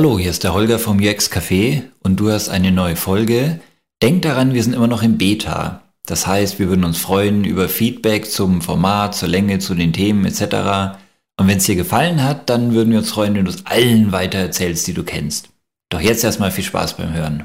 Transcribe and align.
Hallo, 0.00 0.18
hier 0.18 0.30
ist 0.30 0.44
der 0.44 0.54
Holger 0.54 0.78
vom 0.78 0.96
UX 0.96 1.30
Café 1.30 1.82
und 2.02 2.18
du 2.18 2.30
hast 2.30 2.48
eine 2.48 2.72
neue 2.72 2.96
Folge. 2.96 3.60
Denk 4.00 4.22
daran, 4.22 4.54
wir 4.54 4.62
sind 4.62 4.72
immer 4.72 4.86
noch 4.86 5.02
im 5.02 5.18
Beta. 5.18 5.82
Das 6.06 6.26
heißt, 6.26 6.58
wir 6.58 6.70
würden 6.70 6.86
uns 6.86 6.96
freuen 6.96 7.44
über 7.44 7.68
Feedback 7.68 8.24
zum 8.24 8.62
Format, 8.62 9.14
zur 9.14 9.28
Länge, 9.28 9.58
zu 9.58 9.74
den 9.74 9.92
Themen 9.92 10.24
etc. 10.24 10.96
Und 11.38 11.48
wenn 11.48 11.58
es 11.58 11.64
dir 11.64 11.76
gefallen 11.76 12.24
hat, 12.24 12.48
dann 12.48 12.72
würden 12.72 12.92
wir 12.92 13.00
uns 13.00 13.10
freuen, 13.10 13.34
wenn 13.34 13.44
du 13.44 13.50
es 13.50 13.66
allen 13.66 14.10
weitererzählst, 14.10 14.86
die 14.86 14.94
du 14.94 15.02
kennst. 15.02 15.50
Doch 15.90 16.00
jetzt 16.00 16.24
erstmal 16.24 16.50
viel 16.50 16.64
Spaß 16.64 16.96
beim 16.96 17.12
Hören. 17.12 17.44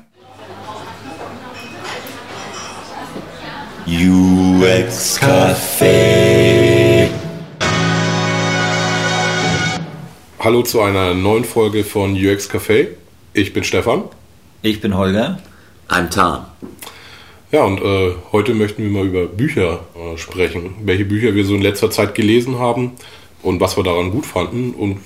UX 3.85 5.19
Café. 5.19 6.74
Hallo 10.45 10.61
zu 10.61 10.79
einer 10.79 11.15
neuen 11.15 11.43
Folge 11.43 11.83
von 11.83 12.13
UX 12.13 12.51
Café. 12.51 12.89
Ich 13.33 13.51
bin 13.51 13.63
Stefan. 13.63 14.03
Ich 14.61 14.79
bin 14.79 14.95
Holger. 14.95 15.39
I'm 15.89 16.11
Tom. 16.11 16.45
Ja, 17.51 17.63
und 17.63 17.81
äh, 17.81 18.13
heute 18.31 18.53
möchten 18.53 18.83
wir 18.83 18.91
mal 18.91 19.07
über 19.07 19.25
Bücher 19.25 19.87
äh, 19.95 20.19
sprechen. 20.19 20.75
Welche 20.83 21.03
Bücher 21.03 21.33
wir 21.33 21.45
so 21.45 21.55
in 21.55 21.63
letzter 21.63 21.89
Zeit 21.89 22.13
gelesen 22.13 22.59
haben 22.59 22.91
und 23.41 23.59
was 23.59 23.75
wir 23.75 23.83
daran 23.83 24.11
gut 24.11 24.27
fanden 24.27 24.75
und 24.75 24.99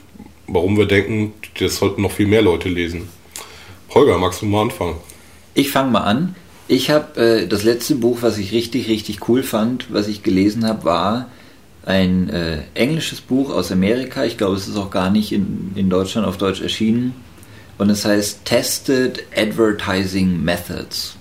warum 0.48 0.76
wir 0.76 0.88
denken, 0.88 1.32
das 1.58 1.78
sollten 1.78 2.02
noch 2.02 2.12
viel 2.12 2.28
mehr 2.28 2.42
Leute 2.42 2.68
lesen. 2.68 3.08
Holger, 3.92 4.18
magst 4.18 4.42
du 4.42 4.46
mal 4.46 4.64
anfangen? 4.64 4.96
Ich 5.54 5.72
fange 5.72 5.92
mal 5.92 6.04
an. 6.04 6.36
Ich 6.68 6.90
habe 6.90 7.16
äh, 7.16 7.48
das 7.48 7.64
letzte 7.64 7.96
Buch, 7.96 8.18
was 8.20 8.38
ich 8.40 8.52
richtig, 8.52 8.90
richtig 8.90 9.30
cool 9.30 9.42
fand, 9.44 9.86
was 9.90 10.10
ich 10.10 10.22
gelesen 10.22 10.68
habe, 10.68 10.84
war 10.84 11.30
ein 11.90 12.30
äh, 12.30 12.60
englisches 12.76 13.20
Buch 13.20 13.50
aus 13.50 13.72
Amerika. 13.72 14.24
Ich 14.24 14.38
glaube, 14.38 14.56
es 14.56 14.68
ist 14.68 14.78
auch 14.78 14.92
gar 14.92 15.10
nicht 15.10 15.32
in, 15.32 15.72
in 15.76 15.90
Deutschland 15.90 16.28
auf 16.28 16.38
Deutsch 16.38 16.62
erschienen. 16.62 17.16
Und 17.80 17.90
es 17.90 18.06
heißt 18.06 18.46
Tested 18.46 19.24
Advertising 19.36 20.44
Methods. 20.44 21.16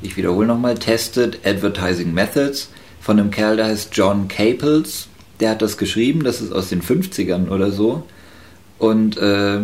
Ich 0.00 0.16
wiederhole 0.16 0.46
nochmal, 0.46 0.76
Tested 0.76 1.40
Advertising 1.44 2.14
Methods 2.14 2.70
von 2.98 3.20
einem 3.20 3.30
Kerl, 3.30 3.56
der 3.56 3.66
heißt 3.66 3.90
John 3.92 4.26
Caples. 4.26 5.08
Der 5.40 5.50
hat 5.50 5.60
das 5.60 5.76
geschrieben, 5.76 6.24
das 6.24 6.40
ist 6.40 6.52
aus 6.52 6.70
den 6.70 6.80
50ern 6.80 7.50
oder 7.50 7.70
so. 7.70 8.04
Und 8.78 9.18
äh, 9.18 9.60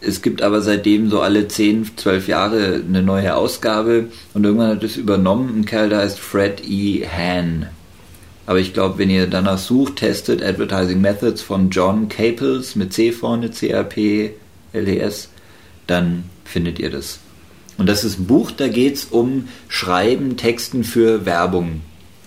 es 0.00 0.22
gibt 0.22 0.42
aber 0.42 0.60
seitdem 0.60 1.08
so 1.08 1.20
alle 1.20 1.46
10, 1.46 1.96
12 1.96 2.26
Jahre 2.26 2.82
eine 2.84 3.02
neue 3.02 3.36
Ausgabe. 3.36 4.06
Und 4.34 4.44
irgendwann 4.44 4.70
hat 4.70 4.82
es 4.82 4.96
übernommen 4.96 5.60
ein 5.60 5.64
Kerl, 5.66 5.90
der 5.90 5.98
heißt 5.98 6.18
Fred 6.18 6.68
E. 6.68 7.06
Hahn. 7.06 7.68
Aber 8.48 8.60
ich 8.60 8.72
glaube, 8.72 8.96
wenn 8.96 9.10
ihr 9.10 9.26
danach 9.26 9.58
sucht, 9.58 9.96
testet 9.96 10.42
Advertising 10.42 11.02
Methods 11.02 11.42
von 11.42 11.68
John 11.68 12.08
Caples 12.08 12.76
mit 12.76 12.94
C 12.94 13.12
vorne, 13.12 13.50
C-A-P-L-E-S, 13.50 15.28
dann 15.86 16.24
findet 16.46 16.78
ihr 16.78 16.90
das. 16.90 17.18
Und 17.76 17.90
das 17.90 18.04
ist 18.04 18.18
ein 18.18 18.26
Buch, 18.26 18.50
da 18.50 18.68
geht 18.68 18.94
es 18.94 19.04
um 19.04 19.48
Schreiben, 19.68 20.38
Texten 20.38 20.82
für 20.82 21.26
Werbung. 21.26 21.82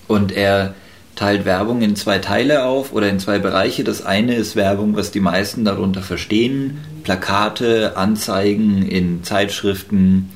Und 0.07 0.31
er 0.31 0.75
teilt 1.15 1.43
Werbung 1.45 1.81
in 1.81 1.95
zwei 1.95 2.19
Teile 2.19 2.65
auf 2.65 2.93
oder 2.93 3.09
in 3.09 3.17
zwei 3.17 3.39
Bereiche. 3.39 3.83
Das 3.83 4.05
eine 4.05 4.35
ist 4.35 4.55
Werbung, 4.55 4.95
was 4.95 5.09
die 5.09 5.21
meisten 5.21 5.65
darunter 5.65 6.03
verstehen. 6.03 6.81
Plakate, 7.01 7.97
Anzeigen 7.97 8.83
in 8.83 9.23
Zeitschriften, 9.23 10.29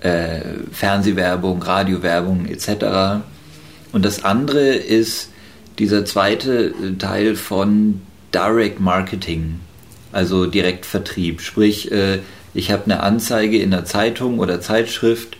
äh, 0.00 0.40
Fernsehwerbung, 0.72 1.62
Radiowerbung 1.62 2.46
etc. 2.46 3.22
Und 3.92 4.04
das 4.04 4.24
andere 4.24 4.74
ist 4.74 5.30
dieser 5.78 6.04
zweite 6.04 6.74
Teil 6.98 7.36
von 7.36 8.00
Direct 8.34 8.80
Marketing, 8.80 9.60
also 10.12 10.46
Direktvertrieb. 10.46 11.40
Sprich, 11.40 11.90
äh, 11.90 12.20
ich 12.54 12.70
habe 12.70 12.84
eine 12.84 13.02
Anzeige 13.02 13.58
in 13.58 13.72
einer 13.72 13.84
Zeitung 13.84 14.38
oder 14.38 14.60
Zeitschrift 14.60 15.36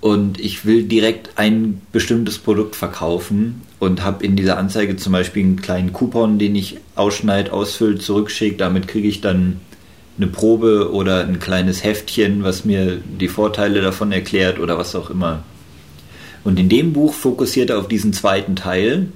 und 0.00 0.40
ich 0.40 0.64
will 0.64 0.84
direkt 0.84 1.30
ein 1.36 1.80
bestimmtes 1.92 2.38
Produkt 2.38 2.74
verkaufen 2.74 3.62
und 3.78 4.02
habe 4.02 4.24
in 4.24 4.34
dieser 4.34 4.58
Anzeige 4.58 4.96
zum 4.96 5.12
Beispiel 5.12 5.44
einen 5.44 5.62
kleinen 5.62 5.92
Coupon, 5.92 6.38
den 6.38 6.56
ich 6.56 6.78
ausschneide, 6.96 7.52
ausfüllt, 7.52 8.02
zurückschicke. 8.02 8.56
Damit 8.56 8.88
kriege 8.88 9.08
ich 9.08 9.20
dann 9.20 9.60
eine 10.16 10.26
Probe 10.26 10.92
oder 10.92 11.24
ein 11.24 11.38
kleines 11.38 11.84
Heftchen, 11.84 12.42
was 12.42 12.64
mir 12.64 13.00
die 13.20 13.28
Vorteile 13.28 13.80
davon 13.80 14.12
erklärt 14.12 14.58
oder 14.58 14.76
was 14.76 14.94
auch 14.94 15.10
immer. 15.10 15.44
Und 16.44 16.58
in 16.58 16.68
dem 16.68 16.92
Buch 16.92 17.14
fokussiert 17.14 17.70
er 17.70 17.78
auf 17.78 17.88
diesen 17.88 18.12
zweiten 18.12 18.56
Teil. 18.56 19.08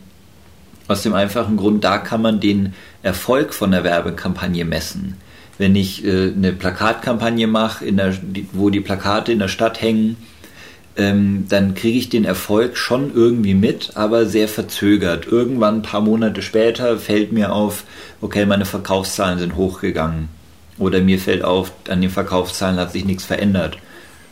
Aus 0.89 1.03
dem 1.03 1.15
einfachen 1.15 1.57
Grund, 1.57 1.83
da 1.83 1.99
kann 1.99 2.23
man 2.23 2.41
den 2.41 2.75
Erfolg 3.03 3.53
von 3.53 3.73
der 3.73 3.83
Werbekampagne 3.83 4.65
messen. 4.65 5.17
Wenn 5.59 5.75
ich 5.75 6.05
äh, 6.05 6.33
eine 6.37 6.53
Plakatkampagne 6.53 7.47
mache, 7.47 7.91
der, 7.93 8.15
wo 8.53 8.71
die 8.71 8.81
Plakate 8.81 9.33
in 9.33 9.41
der 9.41 9.49
Stadt 9.49 9.81
hängen, 9.81 10.17
ähm, 10.97 11.47
dann 11.49 11.75
kriege 11.75 11.99
ich 11.99 12.09
den 12.09 12.25
Erfolg 12.25 12.77
schon 12.77 13.13
irgendwie 13.15 13.55
mit, 13.55 13.97
aber 13.97 14.27
sehr 14.27 14.49
verzögert. 14.49 15.27
Irgendwann 15.27 15.77
ein 15.77 15.83
paar 15.83 16.01
Monate 16.01 16.43
später 16.43 16.99
fällt 16.99 17.33
mir 17.33 17.53
auf, 17.53 17.85
okay, 18.21 18.47
meine 18.47 18.65
Verkaufszahlen 18.65 19.39
sind 19.39 19.57
hochgegangen. 19.57 20.29
Oder 20.79 21.01
mir 21.01 21.19
fällt 21.19 21.45
auf, 21.45 21.73
an 21.89 22.01
den 22.01 22.11
Verkaufszahlen 22.11 22.79
hat 22.79 22.93
sich 22.93 23.05
nichts 23.05 23.25
verändert. 23.25 23.79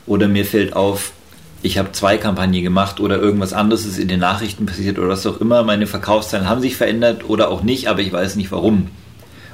Oder 0.07 0.29
mir 0.29 0.45
fällt 0.45 0.75
auf, 0.75 1.13
ich 1.65 1.79
habe 1.79 1.93
zwei 1.93 2.19
Kampagnen 2.19 2.63
gemacht 2.63 3.01
oder 3.01 3.19
irgendwas 3.19 3.55
anderes 3.55 3.87
ist 3.87 3.99
in 3.99 4.07
den 4.07 4.21
Nachrichten 4.21 4.67
passiert 4.67 4.99
oder 4.99 5.09
was 5.09 5.27
auch 5.27 5.41
immer. 5.41 5.63
Meine 5.63 5.87
Verkaufszahlen 5.87 6.47
haben 6.47 6.61
sich 6.61 6.77
verändert 6.77 7.27
oder 7.27 7.51
auch 7.51 7.63
nicht, 7.63 7.89
aber 7.89 8.01
ich 8.01 8.13
weiß 8.13 8.37
nicht 8.37 8.53
warum. 8.53 8.89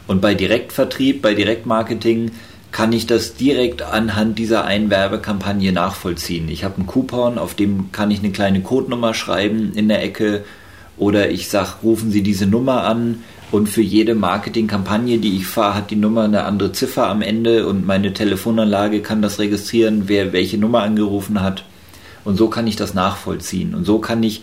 Und 0.08 0.20
bei 0.20 0.34
Direktvertrieb, 0.34 1.22
bei 1.22 1.34
Direktmarketing 1.34 2.32
kann 2.72 2.92
ich 2.92 3.06
das 3.06 3.36
direkt 3.36 3.82
anhand 3.82 4.40
dieser 4.40 4.64
einen 4.64 4.90
Werbekampagne 4.90 5.70
nachvollziehen. 5.70 6.48
Ich 6.48 6.64
habe 6.64 6.78
einen 6.78 6.88
Coupon, 6.88 7.38
auf 7.38 7.54
dem 7.54 7.92
kann 7.92 8.10
ich 8.10 8.18
eine 8.18 8.32
kleine 8.32 8.60
Codenummer 8.60 9.14
schreiben 9.14 9.72
in 9.76 9.86
der 9.86 10.02
Ecke 10.02 10.44
oder 10.98 11.30
ich 11.30 11.48
sage, 11.48 11.74
rufen 11.84 12.10
Sie 12.10 12.24
diese 12.24 12.46
Nummer 12.46 12.82
an 12.82 13.22
und 13.52 13.68
für 13.68 13.82
jede 13.82 14.16
Marketingkampagne, 14.16 15.18
die 15.18 15.36
ich 15.36 15.46
fahre, 15.46 15.76
hat 15.76 15.92
die 15.92 15.96
Nummer 15.96 16.24
eine 16.24 16.42
andere 16.42 16.72
Ziffer 16.72 17.06
am 17.06 17.22
Ende 17.22 17.68
und 17.68 17.86
meine 17.86 18.12
Telefonanlage 18.12 19.00
kann 19.00 19.22
das 19.22 19.38
registrieren, 19.38 20.04
wer 20.06 20.32
welche 20.32 20.58
Nummer 20.58 20.82
angerufen 20.82 21.40
hat. 21.40 21.64
Und 22.24 22.36
so 22.36 22.48
kann 22.48 22.66
ich 22.66 22.76
das 22.76 22.94
nachvollziehen. 22.94 23.74
Und 23.74 23.84
so 23.84 23.98
kann 23.98 24.22
ich, 24.22 24.42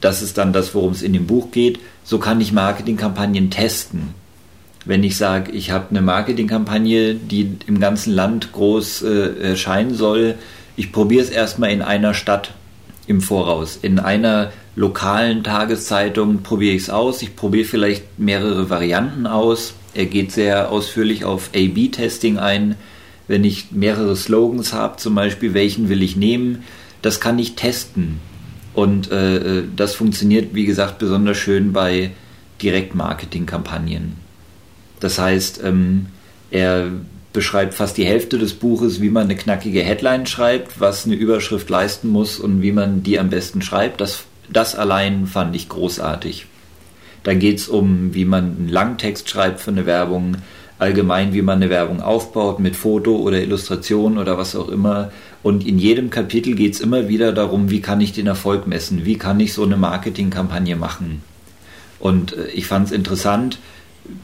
das 0.00 0.22
ist 0.22 0.38
dann 0.38 0.52
das, 0.52 0.74
worum 0.74 0.92
es 0.92 1.02
in 1.02 1.12
dem 1.12 1.26
Buch 1.26 1.50
geht, 1.50 1.78
so 2.04 2.18
kann 2.18 2.40
ich 2.40 2.52
Marketingkampagnen 2.52 3.50
testen. 3.50 4.14
Wenn 4.84 5.02
ich 5.02 5.16
sage, 5.16 5.50
ich 5.50 5.72
habe 5.72 5.90
eine 5.90 6.00
Marketingkampagne, 6.00 7.14
die 7.14 7.56
im 7.66 7.80
ganzen 7.80 8.12
Land 8.12 8.52
groß 8.52 9.02
äh, 9.02 9.50
erscheinen 9.50 9.94
soll, 9.94 10.36
ich 10.76 10.92
probiere 10.92 11.24
es 11.24 11.30
erstmal 11.30 11.70
in 11.70 11.82
einer 11.82 12.14
Stadt 12.14 12.52
im 13.06 13.20
Voraus. 13.20 13.78
In 13.80 13.98
einer 13.98 14.52
lokalen 14.76 15.42
Tageszeitung 15.42 16.42
probiere 16.42 16.76
ich 16.76 16.82
es 16.82 16.90
aus. 16.90 17.22
Ich 17.22 17.34
probiere 17.34 17.64
vielleicht 17.64 18.18
mehrere 18.18 18.68
Varianten 18.70 19.26
aus. 19.26 19.74
Er 19.94 20.06
geht 20.06 20.32
sehr 20.32 20.70
ausführlich 20.70 21.24
auf 21.24 21.50
A-B-Testing 21.54 22.38
ein. 22.38 22.76
Wenn 23.26 23.42
ich 23.42 23.72
mehrere 23.72 24.14
Slogans 24.14 24.72
habe, 24.72 24.98
zum 24.98 25.14
Beispiel, 25.14 25.54
welchen 25.54 25.88
will 25.88 26.02
ich 26.02 26.16
nehmen, 26.16 26.62
das 27.06 27.20
kann 27.20 27.38
ich 27.38 27.54
testen. 27.54 28.20
Und 28.74 29.10
äh, 29.10 29.36
äh, 29.36 29.64
das 29.74 29.94
funktioniert, 29.94 30.54
wie 30.54 30.66
gesagt, 30.66 30.98
besonders 30.98 31.38
schön 31.38 31.72
bei 31.72 32.10
Direktmarketing-Kampagnen. 32.60 34.16
Das 35.00 35.18
heißt, 35.18 35.60
ähm, 35.64 36.06
er 36.50 36.90
beschreibt 37.32 37.74
fast 37.74 37.96
die 37.96 38.06
Hälfte 38.06 38.38
des 38.38 38.54
Buches, 38.54 39.00
wie 39.00 39.10
man 39.10 39.24
eine 39.24 39.36
knackige 39.36 39.82
Headline 39.82 40.26
schreibt, 40.26 40.80
was 40.80 41.06
eine 41.06 41.14
Überschrift 41.14 41.70
leisten 41.70 42.08
muss 42.08 42.38
und 42.38 42.60
wie 42.60 42.72
man 42.72 43.02
die 43.02 43.18
am 43.18 43.30
besten 43.30 43.62
schreibt. 43.62 44.00
Das, 44.00 44.24
das 44.50 44.74
allein 44.74 45.26
fand 45.26 45.54
ich 45.54 45.68
großartig. 45.68 46.46
Dann 47.22 47.38
geht 47.38 47.58
es 47.58 47.68
um, 47.68 48.14
wie 48.14 48.24
man 48.24 48.56
einen 48.56 48.68
Langtext 48.68 49.28
schreibt 49.28 49.60
für 49.60 49.70
eine 49.70 49.86
Werbung, 49.86 50.36
allgemein, 50.78 51.32
wie 51.32 51.42
man 51.42 51.56
eine 51.56 51.70
Werbung 51.70 52.00
aufbaut 52.02 52.58
mit 52.58 52.76
Foto 52.76 53.16
oder 53.16 53.40
Illustration 53.40 54.18
oder 54.18 54.38
was 54.38 54.56
auch 54.56 54.68
immer. 54.68 55.10
Und 55.46 55.64
in 55.64 55.78
jedem 55.78 56.10
Kapitel 56.10 56.56
geht 56.56 56.74
es 56.74 56.80
immer 56.80 57.06
wieder 57.06 57.32
darum, 57.32 57.70
wie 57.70 57.80
kann 57.80 58.00
ich 58.00 58.12
den 58.12 58.26
Erfolg 58.26 58.66
messen, 58.66 59.04
wie 59.04 59.16
kann 59.16 59.38
ich 59.38 59.52
so 59.52 59.62
eine 59.62 59.76
Marketingkampagne 59.76 60.74
machen. 60.74 61.22
Und 62.00 62.36
äh, 62.36 62.48
ich 62.48 62.66
fand 62.66 62.86
es 62.86 62.92
interessant, 62.92 63.58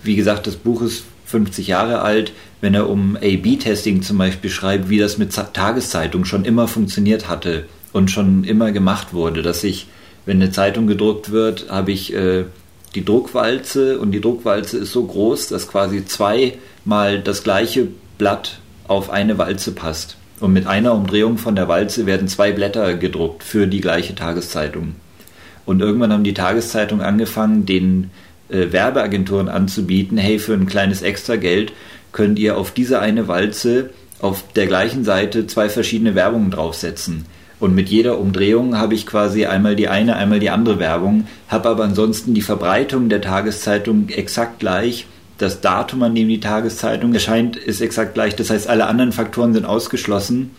wie 0.02 0.16
gesagt, 0.16 0.48
das 0.48 0.56
Buch 0.56 0.82
ist 0.82 1.04
50 1.26 1.68
Jahre 1.68 2.02
alt, 2.02 2.32
wenn 2.60 2.74
er 2.74 2.90
um 2.90 3.14
A-B-Testing 3.14 4.02
zum 4.02 4.18
Beispiel 4.18 4.50
schreibt, 4.50 4.88
wie 4.88 4.98
das 4.98 5.16
mit 5.16 5.32
Tageszeitungen 5.32 6.24
schon 6.24 6.44
immer 6.44 6.66
funktioniert 6.66 7.28
hatte 7.28 7.66
und 7.92 8.10
schon 8.10 8.42
immer 8.42 8.72
gemacht 8.72 9.14
wurde, 9.14 9.42
dass 9.42 9.62
ich, 9.62 9.86
wenn 10.26 10.42
eine 10.42 10.50
Zeitung 10.50 10.88
gedruckt 10.88 11.30
wird, 11.30 11.70
habe 11.70 11.92
ich 11.92 12.12
äh, 12.12 12.46
die 12.96 13.04
Druckwalze 13.04 14.00
und 14.00 14.10
die 14.10 14.20
Druckwalze 14.20 14.76
ist 14.78 14.90
so 14.90 15.04
groß, 15.04 15.46
dass 15.46 15.68
quasi 15.68 16.04
zweimal 16.04 17.20
das 17.22 17.44
gleiche 17.44 17.86
Blatt 18.18 18.58
auf 18.88 19.08
eine 19.08 19.38
Walze 19.38 19.70
passt. 19.70 20.16
Und 20.40 20.52
mit 20.52 20.66
einer 20.66 20.94
Umdrehung 20.94 21.38
von 21.38 21.54
der 21.54 21.68
Walze 21.68 22.06
werden 22.06 22.28
zwei 22.28 22.52
Blätter 22.52 22.94
gedruckt 22.94 23.44
für 23.44 23.66
die 23.66 23.80
gleiche 23.80 24.14
Tageszeitung. 24.14 24.96
Und 25.64 25.80
irgendwann 25.80 26.12
haben 26.12 26.24
die 26.24 26.34
Tageszeitungen 26.34 27.04
angefangen, 27.04 27.66
den 27.66 28.10
äh, 28.48 28.72
Werbeagenturen 28.72 29.48
anzubieten, 29.48 30.18
hey, 30.18 30.38
für 30.38 30.54
ein 30.54 30.66
kleines 30.66 31.02
Extrageld 31.02 31.72
könnt 32.10 32.38
ihr 32.38 32.56
auf 32.56 32.72
diese 32.72 33.00
eine 33.00 33.28
Walze 33.28 33.90
auf 34.20 34.44
der 34.54 34.66
gleichen 34.66 35.04
Seite 35.04 35.46
zwei 35.46 35.68
verschiedene 35.68 36.14
Werbungen 36.14 36.50
draufsetzen. 36.50 37.26
Und 37.58 37.74
mit 37.74 37.88
jeder 37.88 38.18
Umdrehung 38.18 38.76
habe 38.76 38.94
ich 38.94 39.06
quasi 39.06 39.46
einmal 39.46 39.76
die 39.76 39.88
eine, 39.88 40.16
einmal 40.16 40.40
die 40.40 40.50
andere 40.50 40.78
Werbung, 40.78 41.28
habe 41.48 41.68
aber 41.68 41.84
ansonsten 41.84 42.34
die 42.34 42.42
Verbreitung 42.42 43.08
der 43.08 43.20
Tageszeitung 43.20 44.08
exakt 44.08 44.58
gleich. 44.58 45.06
Das 45.38 45.60
Datum, 45.60 46.02
an 46.02 46.14
dem 46.14 46.28
die 46.28 46.40
Tageszeitung 46.40 47.12
erscheint, 47.14 47.56
ist 47.56 47.80
exakt 47.80 48.14
gleich. 48.14 48.36
Das 48.36 48.50
heißt, 48.50 48.68
alle 48.68 48.86
anderen 48.86 49.12
Faktoren 49.12 49.52
sind 49.54 49.64
ausgeschlossen. 49.64 50.50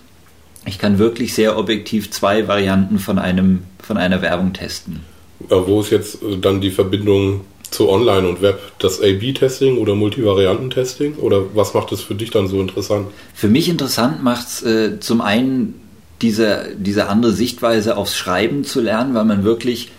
Ich 0.66 0.80
kann 0.80 0.98
wirklich 0.98 1.34
sehr 1.34 1.58
objektiv 1.58 2.12
zwei 2.12 2.48
Varianten 2.48 3.00
von, 3.00 3.20
einem, 3.20 3.64
von 3.82 3.98
einer 3.98 4.22
Werbung 4.22 4.54
testen. 4.54 5.02
Wo 5.50 5.82
ist 5.82 5.92
jetzt 5.92 6.24
äh, 6.24 6.38
dann 6.38 6.62
die 6.62 6.72
Verbindung 6.72 7.42
zu 7.70 7.90
Online 7.90 8.28
und 8.28 8.42
Web? 8.42 8.60
Das 8.80 9.02
A-B-Testing 9.02 9.78
oder 9.78 9.96
Multivariantentesting? 9.96 11.16
Oder 11.16 11.56
was 11.56 11.74
macht 11.74 11.92
es 11.92 12.02
für 12.02 12.16
dich 12.16 12.32
dann 12.32 12.48
so 12.48 12.62
interessant? 12.62 13.08
Für 13.34 13.50
mich 13.50 13.68
interessant 13.68 14.24
macht 14.24 14.48
es 14.48 14.64
äh, 14.64 15.00
zum 15.00 15.22
einen 15.22 15.82
diese, 16.22 16.70
diese 16.78 17.10
andere 17.10 17.34
Sichtweise 17.34 17.98
aufs 17.98 18.16
Schreiben 18.16 18.64
zu 18.64 18.80
lernen, 18.80 19.14
weil 19.14 19.26
man 19.26 19.44
wirklich, 19.44 19.92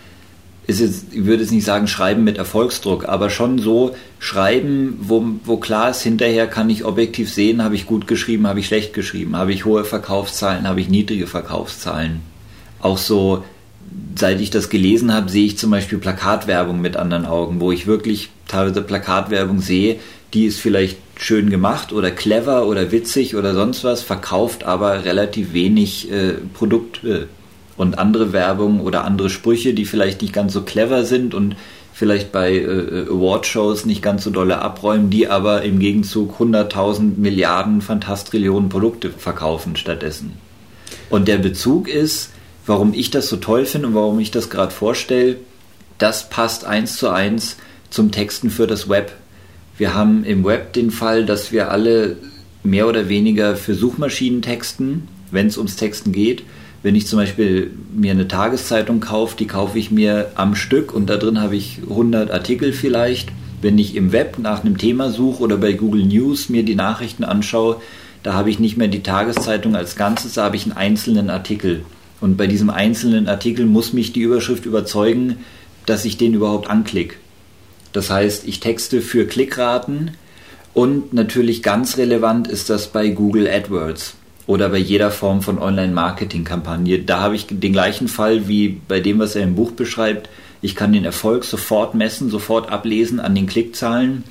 ist 0.67 0.79
jetzt, 0.79 1.05
ich 1.11 1.25
würde 1.25 1.43
jetzt 1.43 1.51
nicht 1.51 1.65
sagen 1.65 1.87
Schreiben 1.87 2.23
mit 2.23 2.37
Erfolgsdruck, 2.37 3.07
aber 3.07 3.29
schon 3.29 3.59
so 3.59 3.95
Schreiben, 4.19 4.97
wo, 5.01 5.23
wo 5.43 5.57
klar 5.57 5.91
ist, 5.91 6.01
hinterher 6.01 6.47
kann 6.47 6.69
ich 6.69 6.85
objektiv 6.85 7.31
sehen, 7.31 7.63
habe 7.63 7.75
ich 7.75 7.85
gut 7.85 8.07
geschrieben, 8.07 8.47
habe 8.47 8.59
ich 8.59 8.67
schlecht 8.67 8.93
geschrieben, 8.93 9.35
habe 9.35 9.53
ich 9.53 9.65
hohe 9.65 9.85
Verkaufszahlen, 9.85 10.67
habe 10.67 10.81
ich 10.81 10.89
niedrige 10.89 11.27
Verkaufszahlen. 11.27 12.21
Auch 12.79 12.97
so, 12.97 13.43
seit 14.15 14.41
ich 14.41 14.49
das 14.49 14.69
gelesen 14.69 15.13
habe, 15.13 15.29
sehe 15.29 15.45
ich 15.45 15.57
zum 15.57 15.71
Beispiel 15.71 15.99
Plakatwerbung 15.99 16.81
mit 16.81 16.97
anderen 16.97 17.25
Augen, 17.25 17.59
wo 17.59 17.71
ich 17.71 17.85
wirklich 17.85 18.29
teilweise 18.47 18.81
Plakatwerbung 18.81 19.61
sehe, 19.61 19.99
die 20.33 20.45
ist 20.45 20.59
vielleicht 20.59 20.97
schön 21.17 21.49
gemacht 21.49 21.93
oder 21.93 22.11
clever 22.11 22.65
oder 22.65 22.91
witzig 22.91 23.35
oder 23.35 23.53
sonst 23.53 23.83
was, 23.83 24.01
verkauft 24.01 24.63
aber 24.63 25.05
relativ 25.05 25.53
wenig 25.53 26.11
äh, 26.11 26.33
Produkte 26.53 27.29
und 27.77 27.99
andere 27.99 28.33
Werbung 28.33 28.81
oder 28.81 29.03
andere 29.03 29.29
Sprüche, 29.29 29.73
die 29.73 29.85
vielleicht 29.85 30.21
nicht 30.21 30.33
ganz 30.33 30.53
so 30.53 30.61
clever 30.61 31.03
sind 31.03 31.33
und 31.33 31.55
vielleicht 31.93 32.31
bei 32.31 32.55
äh, 32.55 33.05
Awardshows 33.09 33.85
nicht 33.85 34.01
ganz 34.01 34.23
so 34.23 34.29
dolle 34.29 34.59
abräumen, 34.59 35.09
die 35.09 35.27
aber 35.27 35.63
im 35.63 35.79
Gegenzug 35.79 36.39
100.000 36.39 37.17
Milliarden, 37.17 37.81
Fantastrillionen 37.81 38.69
Produkte 38.69 39.11
verkaufen 39.11 39.75
stattdessen. 39.75 40.33
Und 41.09 41.27
der 41.27 41.37
Bezug 41.37 41.87
ist, 41.87 42.31
warum 42.65 42.93
ich 42.93 43.11
das 43.11 43.29
so 43.29 43.37
toll 43.37 43.65
finde 43.65 43.87
und 43.87 43.95
warum 43.95 44.19
ich 44.19 44.31
das 44.31 44.49
gerade 44.49 44.73
vorstelle, 44.73 45.37
das 45.97 46.29
passt 46.29 46.65
eins 46.65 46.97
zu 46.97 47.09
eins 47.09 47.57
zum 47.89 48.11
Texten 48.11 48.49
für 48.49 48.67
das 48.67 48.89
Web. 48.89 49.13
Wir 49.77 49.93
haben 49.93 50.25
im 50.25 50.43
Web 50.43 50.73
den 50.73 50.91
Fall, 50.91 51.25
dass 51.25 51.51
wir 51.51 51.71
alle 51.71 52.17
mehr 52.63 52.87
oder 52.87 53.07
weniger 53.07 53.55
für 53.55 53.75
Suchmaschinen 53.75 54.41
texten, 54.41 55.07
wenn 55.31 55.47
es 55.47 55.57
ums 55.57 55.75
Texten 55.75 56.11
geht. 56.11 56.43
Wenn 56.85 56.93
ich 56.93 57.07
zum 57.07 57.17
Beispiel 57.17 57.71
mir 57.95 58.11
eine 58.11 58.27
Tageszeitung 58.27 58.99
kaufe, 58.99 59.35
die 59.35 59.47
kaufe 59.47 59.79
ich 59.79 59.89
mir 59.89 60.29
am 60.35 60.53
Stück 60.53 60.93
und 60.93 61.09
da 61.09 61.17
drin 61.17 61.41
habe 61.41 61.55
ich 61.55 61.79
100 61.89 62.29
Artikel 62.29 62.73
vielleicht. 62.73 63.29
Wenn 63.59 63.79
ich 63.79 63.95
im 63.95 64.11
Web 64.11 64.37
nach 64.37 64.63
einem 64.63 64.77
Thema 64.77 65.09
suche 65.09 65.41
oder 65.41 65.57
bei 65.57 65.73
Google 65.73 66.05
News 66.05 66.47
mir 66.47 66.61
die 66.61 66.75
Nachrichten 66.75 67.23
anschaue, 67.23 67.81
da 68.21 68.33
habe 68.33 68.51
ich 68.51 68.59
nicht 68.59 68.77
mehr 68.77 68.87
die 68.87 69.01
Tageszeitung 69.01 69.75
als 69.75 69.95
Ganzes, 69.95 70.35
da 70.35 70.43
habe 70.43 70.57
ich 70.57 70.65
einen 70.65 70.77
einzelnen 70.77 71.31
Artikel. 71.31 71.83
Und 72.21 72.37
bei 72.37 72.45
diesem 72.45 72.69
einzelnen 72.69 73.27
Artikel 73.27 73.65
muss 73.65 73.91
mich 73.91 74.13
die 74.13 74.21
Überschrift 74.21 74.67
überzeugen, 74.67 75.37
dass 75.87 76.05
ich 76.05 76.17
den 76.17 76.35
überhaupt 76.35 76.69
anklicke. 76.69 77.15
Das 77.93 78.11
heißt, 78.11 78.47
ich 78.47 78.59
texte 78.59 79.01
für 79.01 79.25
Klickraten 79.25 80.11
und 80.75 81.13
natürlich 81.13 81.63
ganz 81.63 81.97
relevant 81.97 82.47
ist 82.47 82.69
das 82.69 82.89
bei 82.89 83.07
Google 83.07 83.47
AdWords 83.47 84.17
oder 84.47 84.69
bei 84.69 84.77
jeder 84.77 85.11
Form 85.11 85.41
von 85.41 85.59
Online-Marketing-Kampagne. 85.59 86.99
Da 86.99 87.21
habe 87.21 87.35
ich 87.35 87.47
den 87.47 87.73
gleichen 87.73 88.07
Fall 88.07 88.47
wie 88.47 88.81
bei 88.87 88.99
dem, 88.99 89.19
was 89.19 89.35
er 89.35 89.43
im 89.43 89.55
Buch 89.55 89.71
beschreibt. 89.71 90.29
Ich 90.61 90.75
kann 90.75 90.93
den 90.93 91.05
Erfolg 91.05 91.43
sofort 91.43 91.95
messen, 91.95 92.29
sofort 92.29 92.71
ablesen 92.71 93.19
an 93.19 93.35
den 93.35 93.47
Klickzahlen 93.47 94.23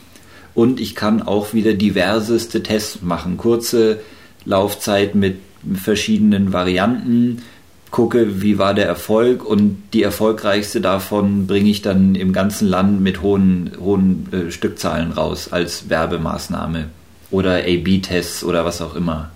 und 0.54 0.80
ich 0.80 0.94
kann 0.94 1.22
auch 1.22 1.52
wieder 1.52 1.74
diverseste 1.74 2.62
Tests 2.62 3.02
machen. 3.02 3.36
Kurze 3.36 4.00
Laufzeit 4.44 5.14
mit 5.14 5.38
verschiedenen 5.74 6.52
Varianten, 6.52 7.42
gucke, 7.90 8.42
wie 8.42 8.58
war 8.58 8.74
der 8.74 8.86
Erfolg 8.86 9.44
und 9.44 9.82
die 9.92 10.02
erfolgreichste 10.02 10.80
davon 10.80 11.46
bringe 11.46 11.70
ich 11.70 11.80
dann 11.80 12.16
im 12.16 12.32
ganzen 12.32 12.68
Land 12.68 13.00
mit 13.00 13.22
hohen, 13.22 13.70
hohen 13.78 14.28
äh, 14.32 14.50
Stückzahlen 14.50 15.12
raus 15.12 15.52
als 15.52 15.88
Werbemaßnahme 15.88 16.86
oder 17.30 17.58
A-B-Tests 17.58 18.42
oder 18.42 18.64
was 18.64 18.82
auch 18.82 18.96
immer. 18.96 19.30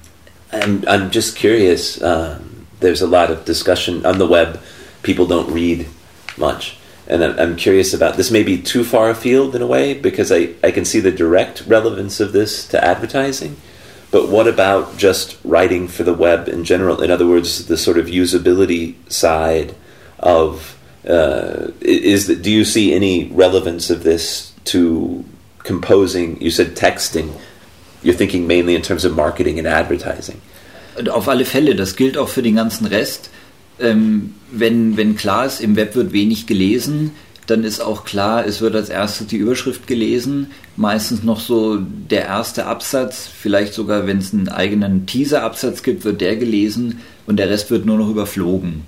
I'm, 0.53 0.85
I'm 0.89 1.11
just 1.11 1.37
curious. 1.37 2.01
Uh, 2.01 2.41
there's 2.81 3.03
a 3.03 3.07
lot 3.07 3.31
of 3.31 3.45
discussion 3.45 4.07
on 4.07 4.19
the 4.19 4.27
web. 4.27 4.61
People 5.03 5.27
don't 5.27 5.53
read 5.53 5.87
much. 6.37 6.77
And 7.07 7.25
I'm 7.25 7.57
curious 7.57 7.95
about 7.95 8.17
this, 8.17 8.31
may 8.31 8.43
be 8.43 8.61
too 8.61 8.85
far 8.85 9.09
afield 9.09 9.57
in 9.57 9.63
a 9.63 9.67
way 9.67 9.95
because 9.95 10.31
I, 10.31 10.51
I 10.63 10.71
can 10.71 10.85
see 10.85 11.01
the 11.01 11.11
direct 11.11 11.65
relevance 11.67 12.21
of 12.21 12.33
this 12.33 12.69
to 12.69 12.85
advertising. 12.85 13.57
But 14.11 14.29
what 14.29 14.47
about 14.47 14.99
just 14.99 15.39
writing 15.43 15.89
for 15.89 16.03
the 16.03 16.13
web 16.13 16.49
in 16.49 16.65
general? 16.65 17.03
In 17.03 17.11
other 17.11 17.27
words, 17.27 17.67
the 17.67 17.79
sort 17.79 17.99
of 17.99 18.07
usability 18.07 18.95
side 19.11 19.75
of 20.19 20.79
uh, 21.07 21.73
is 21.81 22.27
that? 22.27 22.43
Do 22.43 22.51
you 22.51 22.65
see 22.65 22.93
any 22.93 23.29
relevance 23.29 23.89
of 23.89 24.03
this 24.03 24.53
to 24.65 25.25
composing? 25.61 26.41
You 26.41 26.51
said 26.51 26.77
texting. 26.77 27.39
You're 28.03 28.17
thinking 28.17 28.47
mainly 28.47 28.75
in 28.75 28.83
terms 28.83 29.05
of 29.05 29.15
marketing 29.15 29.59
and 29.59 29.67
advertising. 29.67 30.37
Auf 31.11 31.29
alle 31.29 31.45
Fälle, 31.45 31.75
das 31.75 31.97
gilt 31.97 32.17
auch 32.17 32.29
für 32.29 32.43
den 32.43 32.57
ganzen 32.57 32.87
Rest. 32.87 33.31
Ähm, 33.81 34.35
wenn, 34.51 34.97
wenn 34.97 35.17
klar 35.17 35.47
ist, 35.47 35.61
im 35.61 35.77
Web 35.77 35.95
wird 35.95 36.13
wenig 36.13 36.47
gelesen, 36.47 37.13
dann 37.49 37.65
ist 37.65 37.81
auch 37.81 38.05
klar, 38.05 38.47
es 38.47 38.61
wird 38.61 38.75
als 38.75 38.91
erstes 38.91 39.29
die 39.29 39.37
Überschrift 39.37 39.87
gelesen, 39.87 40.51
meistens 40.77 41.23
noch 41.23 41.41
so 41.41 41.79
der 41.79 42.27
erste 42.27 42.67
Absatz, 42.67 43.27
vielleicht 43.27 43.73
sogar, 43.73 44.07
wenn 44.07 44.19
es 44.19 44.35
einen 44.35 44.49
eigenen 44.49 45.07
Teaser-Absatz 45.07 45.83
gibt, 45.83 46.05
wird 46.05 46.21
der 46.21 46.37
gelesen 46.37 47.01
und 47.27 47.39
der 47.39 47.49
Rest 47.49 47.71
wird 47.71 47.87
nur 47.87 47.97
noch 47.97 48.11
überflogen. 48.11 48.83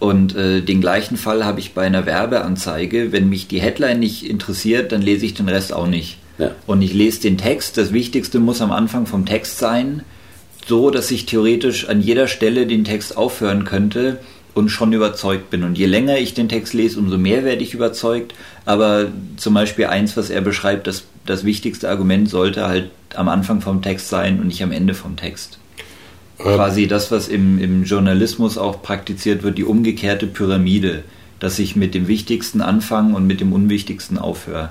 Und 0.00 0.34
äh, 0.34 0.60
den 0.62 0.80
gleichen 0.80 1.18
Fall 1.18 1.44
habe 1.44 1.60
ich 1.60 1.74
bei 1.74 1.82
einer 1.82 2.06
Werbeanzeige. 2.06 3.12
Wenn 3.12 3.28
mich 3.28 3.48
die 3.48 3.60
Headline 3.60 4.00
nicht 4.00 4.28
interessiert, 4.28 4.92
dann 4.92 5.02
lese 5.02 5.26
ich 5.26 5.34
den 5.34 5.48
Rest 5.48 5.72
auch 5.72 5.86
nicht. 5.86 6.16
Ja. 6.40 6.52
Und 6.66 6.80
ich 6.80 6.94
lese 6.94 7.20
den 7.20 7.36
Text. 7.36 7.76
Das 7.76 7.92
Wichtigste 7.92 8.40
muss 8.40 8.62
am 8.62 8.72
Anfang 8.72 9.06
vom 9.06 9.26
Text 9.26 9.58
sein, 9.58 10.02
so 10.66 10.90
dass 10.90 11.10
ich 11.10 11.26
theoretisch 11.26 11.88
an 11.88 12.00
jeder 12.00 12.28
Stelle 12.28 12.66
den 12.66 12.84
Text 12.84 13.16
aufhören 13.16 13.64
könnte 13.64 14.18
und 14.54 14.70
schon 14.70 14.92
überzeugt 14.92 15.50
bin. 15.50 15.62
Und 15.62 15.76
je 15.76 15.86
länger 15.86 16.16
ich 16.16 16.32
den 16.32 16.48
Text 16.48 16.72
lese, 16.72 16.98
umso 16.98 17.18
mehr 17.18 17.44
werde 17.44 17.62
ich 17.62 17.74
überzeugt. 17.74 18.34
Aber 18.64 19.08
zum 19.36 19.54
Beispiel 19.54 19.86
eins, 19.86 20.16
was 20.16 20.30
er 20.30 20.40
beschreibt, 20.40 20.86
das, 20.86 21.04
das 21.26 21.44
wichtigste 21.44 21.90
Argument 21.90 22.28
sollte 22.28 22.66
halt 22.66 22.90
am 23.14 23.28
Anfang 23.28 23.60
vom 23.60 23.82
Text 23.82 24.08
sein 24.08 24.40
und 24.40 24.46
nicht 24.46 24.62
am 24.62 24.72
Ende 24.72 24.94
vom 24.94 25.16
Text. 25.16 25.58
Ähm. 26.38 26.46
Quasi 26.46 26.86
das, 26.86 27.10
was 27.10 27.28
im, 27.28 27.58
im 27.58 27.84
Journalismus 27.84 28.56
auch 28.56 28.82
praktiziert 28.82 29.42
wird, 29.42 29.58
die 29.58 29.64
umgekehrte 29.64 30.26
Pyramide, 30.26 31.04
dass 31.38 31.58
ich 31.58 31.76
mit 31.76 31.94
dem 31.94 32.08
Wichtigsten 32.08 32.62
anfange 32.62 33.14
und 33.14 33.26
mit 33.26 33.40
dem 33.40 33.52
Unwichtigsten 33.52 34.18
aufhöre. 34.18 34.70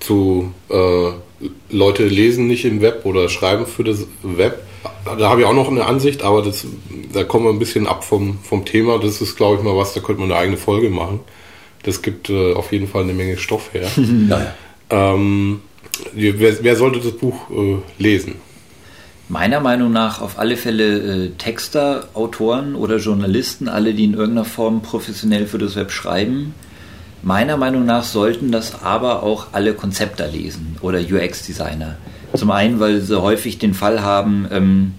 Zu 0.00 0.52
äh, 0.68 1.44
Leute 1.70 2.06
lesen 2.06 2.46
nicht 2.46 2.64
im 2.64 2.80
Web 2.80 3.04
oder 3.04 3.28
schreiben 3.28 3.66
für 3.66 3.84
das 3.84 4.06
Web 4.22 4.62
da 5.04 5.30
habe 5.30 5.40
ich 5.40 5.46
auch 5.46 5.54
noch 5.54 5.68
eine 5.68 5.86
Ansicht, 5.86 6.22
aber 6.22 6.42
das, 6.42 6.66
da 7.12 7.24
kommen 7.24 7.44
wir 7.44 7.50
ein 7.50 7.58
bisschen 7.58 7.86
ab 7.86 8.04
vom, 8.04 8.38
vom 8.42 8.64
Thema. 8.64 8.98
Das 8.98 9.20
ist, 9.20 9.36
glaube 9.36 9.56
ich, 9.56 9.62
mal 9.62 9.76
was, 9.76 9.94
da 9.94 10.00
könnte 10.00 10.20
man 10.20 10.30
eine 10.30 10.40
eigene 10.40 10.56
Folge 10.56 10.90
machen. 10.90 11.20
Das 11.82 12.02
gibt 12.02 12.28
äh, 12.30 12.52
auf 12.52 12.72
jeden 12.72 12.88
Fall 12.88 13.04
eine 13.04 13.14
Menge 13.14 13.36
Stoff 13.38 13.72
her. 13.72 13.88
naja. 13.96 14.54
ähm, 14.90 15.60
wer, 16.12 16.62
wer, 16.62 16.76
sollte 16.76 17.00
das 17.00 17.12
Buch 17.12 17.50
äh, 17.50 17.76
lesen? 17.98 18.36
Meiner 19.28 19.60
Meinung 19.60 19.92
nach 19.92 20.20
auf 20.20 20.38
alle 20.38 20.56
Fälle 20.56 21.26
äh, 21.26 21.30
Texter, 21.38 22.08
Autoren 22.14 22.74
oder 22.74 22.96
Journalisten, 22.96 23.68
alle, 23.68 23.94
die 23.94 24.04
in 24.04 24.14
irgendeiner 24.14 24.44
Form 24.44 24.82
professionell 24.82 25.46
für 25.46 25.58
das 25.58 25.76
Web 25.76 25.92
schreiben. 25.92 26.54
Meiner 27.22 27.56
Meinung 27.58 27.84
nach 27.84 28.04
sollten 28.04 28.50
das 28.50 28.82
aber 28.82 29.22
auch 29.22 29.48
alle 29.52 29.74
Konzepter 29.74 30.26
lesen 30.26 30.76
oder 30.80 31.00
UX-Designer. 31.00 31.96
Zum 32.34 32.50
einen, 32.50 32.80
weil 32.80 33.00
sie 33.00 33.20
häufig 33.20 33.58
den 33.58 33.74
Fall 33.74 34.02
haben, 34.02 34.46
ähm, 34.50 34.94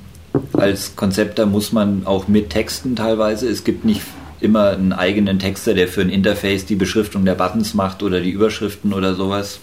als 0.53 0.95
Konzepter 0.95 1.45
muss 1.45 1.71
man 1.71 2.05
auch 2.05 2.27
mit 2.27 2.51
Texten 2.51 2.95
teilweise. 2.95 3.47
Es 3.47 3.63
gibt 3.63 3.85
nicht 3.85 4.01
immer 4.39 4.69
einen 4.69 4.93
eigenen 4.93 5.39
Texter, 5.39 5.73
der 5.73 5.87
für 5.87 6.01
ein 6.01 6.09
Interface 6.09 6.65
die 6.65 6.75
Beschriftung 6.75 7.25
der 7.25 7.35
Buttons 7.35 7.73
macht 7.73 8.03
oder 8.03 8.21
die 8.21 8.31
Überschriften 8.31 8.93
oder 8.93 9.15
sowas. 9.15 9.59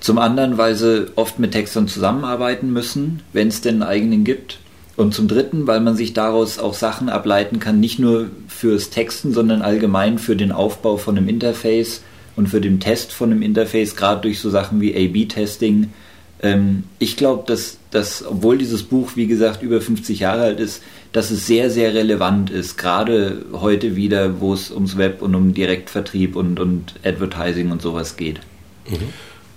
Zum 0.00 0.18
anderen, 0.18 0.58
weil 0.58 0.74
sie 0.74 1.10
oft 1.16 1.38
mit 1.38 1.52
Textern 1.52 1.88
zusammenarbeiten 1.88 2.72
müssen, 2.72 3.22
wenn 3.32 3.48
es 3.48 3.60
denn 3.60 3.82
einen 3.82 3.90
eigenen 3.90 4.24
gibt. 4.24 4.58
Und 4.98 5.14
zum 5.14 5.28
dritten, 5.28 5.68
weil 5.68 5.78
man 5.78 5.94
sich 5.94 6.12
daraus 6.12 6.58
auch 6.58 6.74
Sachen 6.74 7.08
ableiten 7.08 7.60
kann, 7.60 7.78
nicht 7.78 8.00
nur 8.00 8.26
fürs 8.48 8.90
Texten, 8.90 9.32
sondern 9.32 9.62
allgemein 9.62 10.18
für 10.18 10.34
den 10.34 10.50
Aufbau 10.50 10.96
von 10.96 11.16
einem 11.16 11.28
Interface 11.28 12.02
und 12.34 12.48
für 12.48 12.60
den 12.60 12.80
Test 12.80 13.12
von 13.12 13.30
einem 13.30 13.42
Interface, 13.42 13.94
gerade 13.94 14.22
durch 14.22 14.40
so 14.40 14.50
Sachen 14.50 14.80
wie 14.80 14.96
A-B-Testing 14.96 15.92
Ähm, 16.40 16.82
ich 16.98 17.16
glaube, 17.16 17.44
dass, 17.46 17.78
dass, 17.92 18.24
obwohl 18.26 18.58
dieses 18.58 18.82
Buch, 18.82 19.12
wie 19.14 19.28
gesagt, 19.28 19.62
über 19.62 19.80
50 19.80 20.18
Jahre 20.18 20.42
alt 20.42 20.60
ist, 20.60 20.82
dass 21.12 21.30
es 21.30 21.46
sehr, 21.46 21.70
sehr 21.70 21.94
relevant 21.94 22.50
ist, 22.50 22.76
gerade 22.76 23.44
heute 23.52 23.94
wieder, 23.94 24.40
wo 24.40 24.52
es 24.52 24.70
ums 24.72 24.96
Web 24.96 25.22
und 25.22 25.34
um 25.36 25.54
Direktvertrieb 25.54 26.34
und, 26.34 26.58
und 26.58 26.94
Advertising 27.04 27.70
und 27.70 27.82
sowas 27.82 28.16
geht. 28.16 28.40
Mhm. 28.88 28.96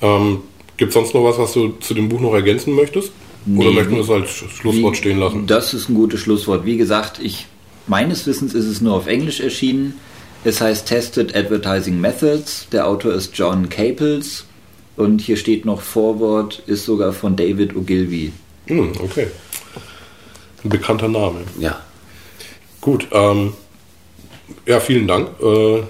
Ähm, 0.02 0.38
Gibt 0.78 0.90
es 0.90 0.94
sonst 0.94 1.16
noch 1.16 1.24
was, 1.24 1.40
was 1.40 1.54
du 1.54 1.70
zu 1.80 1.96
dem 1.96 2.10
Buch 2.10 2.20
noch 2.20 2.34
ergänzen 2.34 2.74
möchtest? 2.76 3.12
Oder 3.48 3.70
Nee, 3.70 3.76
möchten 3.76 3.96
wir 3.96 4.02
es 4.02 4.10
als 4.10 4.30
Schlusswort 4.30 4.94
Wie- 4.94 4.98
stehen 4.98 5.20
lassen? 5.20 5.48
Das 5.48 5.74
ist 5.74 5.90
ein 5.90 5.96
gutes 5.96 6.20
Schlusswort. 6.20 6.66
Wie 6.66 6.78
gesagt, 6.78 7.20
ich, 7.22 7.48
meines 7.88 8.28
Wissens 8.28 8.54
ist 8.54 8.66
es 8.66 8.82
nur 8.82 8.94
auf 8.94 9.08
Englisch 9.08 9.40
erschienen. 9.40 9.96
Es 10.44 10.62
heißt 10.62 10.88
Tested 10.88 11.36
Advertising 11.36 12.00
Methods. 12.00 12.68
Der 12.72 12.88
Autor 12.88 13.14
ist 13.14 13.36
John 13.38 13.70
Caples. 13.70 14.46
Und 14.98 15.22
hier 15.22 15.38
steht 15.38 15.66
noch 15.66 15.82
Vorwort, 15.82 16.62
ist 16.68 16.86
sogar 16.86 17.14
von 17.14 17.36
David 17.36 17.76
Ogilvy. 17.76 18.32
Hm, 18.68 18.92
okay. 19.02 19.28
Ein 20.64 20.70
bekannter 20.70 21.08
Name. 21.08 21.40
Yeah. 21.60 21.80
Gut, 22.82 23.08
ähm, 23.12 23.54
ja, 24.68 24.80
vielen 24.80 25.08
Dank. 25.08 25.30
Äh, 25.42 25.82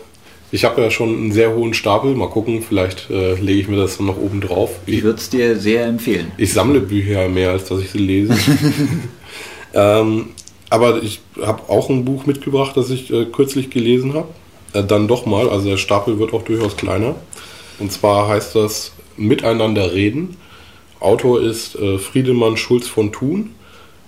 ich 0.51 0.65
habe 0.65 0.81
ja 0.81 0.91
schon 0.91 1.09
einen 1.09 1.31
sehr 1.31 1.55
hohen 1.55 1.73
Stapel. 1.73 2.13
Mal 2.15 2.29
gucken, 2.29 2.61
vielleicht 2.61 3.09
äh, 3.09 3.35
lege 3.35 3.61
ich 3.61 3.67
mir 3.67 3.77
das 3.77 3.99
noch 3.99 4.17
oben 4.17 4.41
drauf. 4.41 4.71
Ich 4.85 5.03
würde 5.03 5.19
es 5.19 5.29
dir 5.29 5.57
sehr 5.57 5.85
empfehlen. 5.85 6.31
Ich 6.37 6.53
sammle 6.53 6.81
Bücher 6.81 7.29
mehr, 7.29 7.51
als 7.51 7.65
dass 7.65 7.79
ich 7.79 7.89
sie 7.91 7.99
lese. 7.99 8.35
ähm, 9.73 10.27
aber 10.69 11.01
ich 11.03 11.21
habe 11.41 11.69
auch 11.69 11.89
ein 11.89 12.05
Buch 12.05 12.25
mitgebracht, 12.25 12.75
das 12.75 12.89
ich 12.89 13.11
äh, 13.11 13.25
kürzlich 13.25 13.69
gelesen 13.69 14.13
habe. 14.13 14.27
Äh, 14.73 14.83
dann 14.83 15.07
doch 15.07 15.25
mal, 15.25 15.49
also 15.49 15.69
der 15.69 15.77
Stapel 15.77 16.19
wird 16.19 16.33
auch 16.33 16.43
durchaus 16.43 16.75
kleiner. 16.75 17.15
Und 17.79 17.91
zwar 17.91 18.27
heißt 18.27 18.55
das 18.55 18.91
Miteinander 19.17 19.93
reden. 19.93 20.37
Autor 20.99 21.41
ist 21.41 21.75
äh, 21.75 21.97
Friedemann 21.97 22.57
Schulz 22.57 22.87
von 22.87 23.11
Thun, 23.11 23.51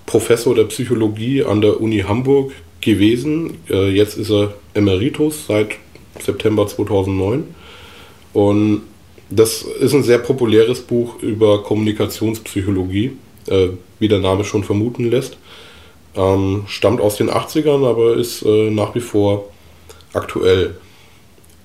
Professor 0.06 0.54
der 0.54 0.66
Psychologie 0.66 1.44
an 1.44 1.62
der 1.62 1.82
Uni 1.82 2.00
Hamburg 2.00 2.52
gewesen. 2.82 3.58
Äh, 3.70 3.90
jetzt 3.90 4.18
ist 4.18 4.30
er 4.30 4.54
Emeritus 4.74 5.48
seit 5.48 5.78
September 6.20 6.68
2009. 6.68 7.56
Und 8.34 8.82
das 9.30 9.64
ist 9.64 9.94
ein 9.94 10.04
sehr 10.04 10.20
populäres 10.20 10.82
Buch 10.82 11.22
über 11.22 11.64
Kommunikationspsychologie, 11.64 13.18
äh, 13.48 13.70
wie 14.00 14.08
der 14.08 14.20
Name 14.20 14.44
schon 14.44 14.64
vermuten 14.64 15.10
lässt. 15.10 15.38
Ähm, 16.16 16.66
stammt 16.68 17.02
aus 17.02 17.16
den 17.16 17.30
80ern, 17.30 17.88
aber 17.88 18.16
ist 18.16 18.44
äh, 18.44 18.70
nach 18.70 18.94
wie 18.94 19.00
vor 19.00 19.50
aktuell. 20.14 20.76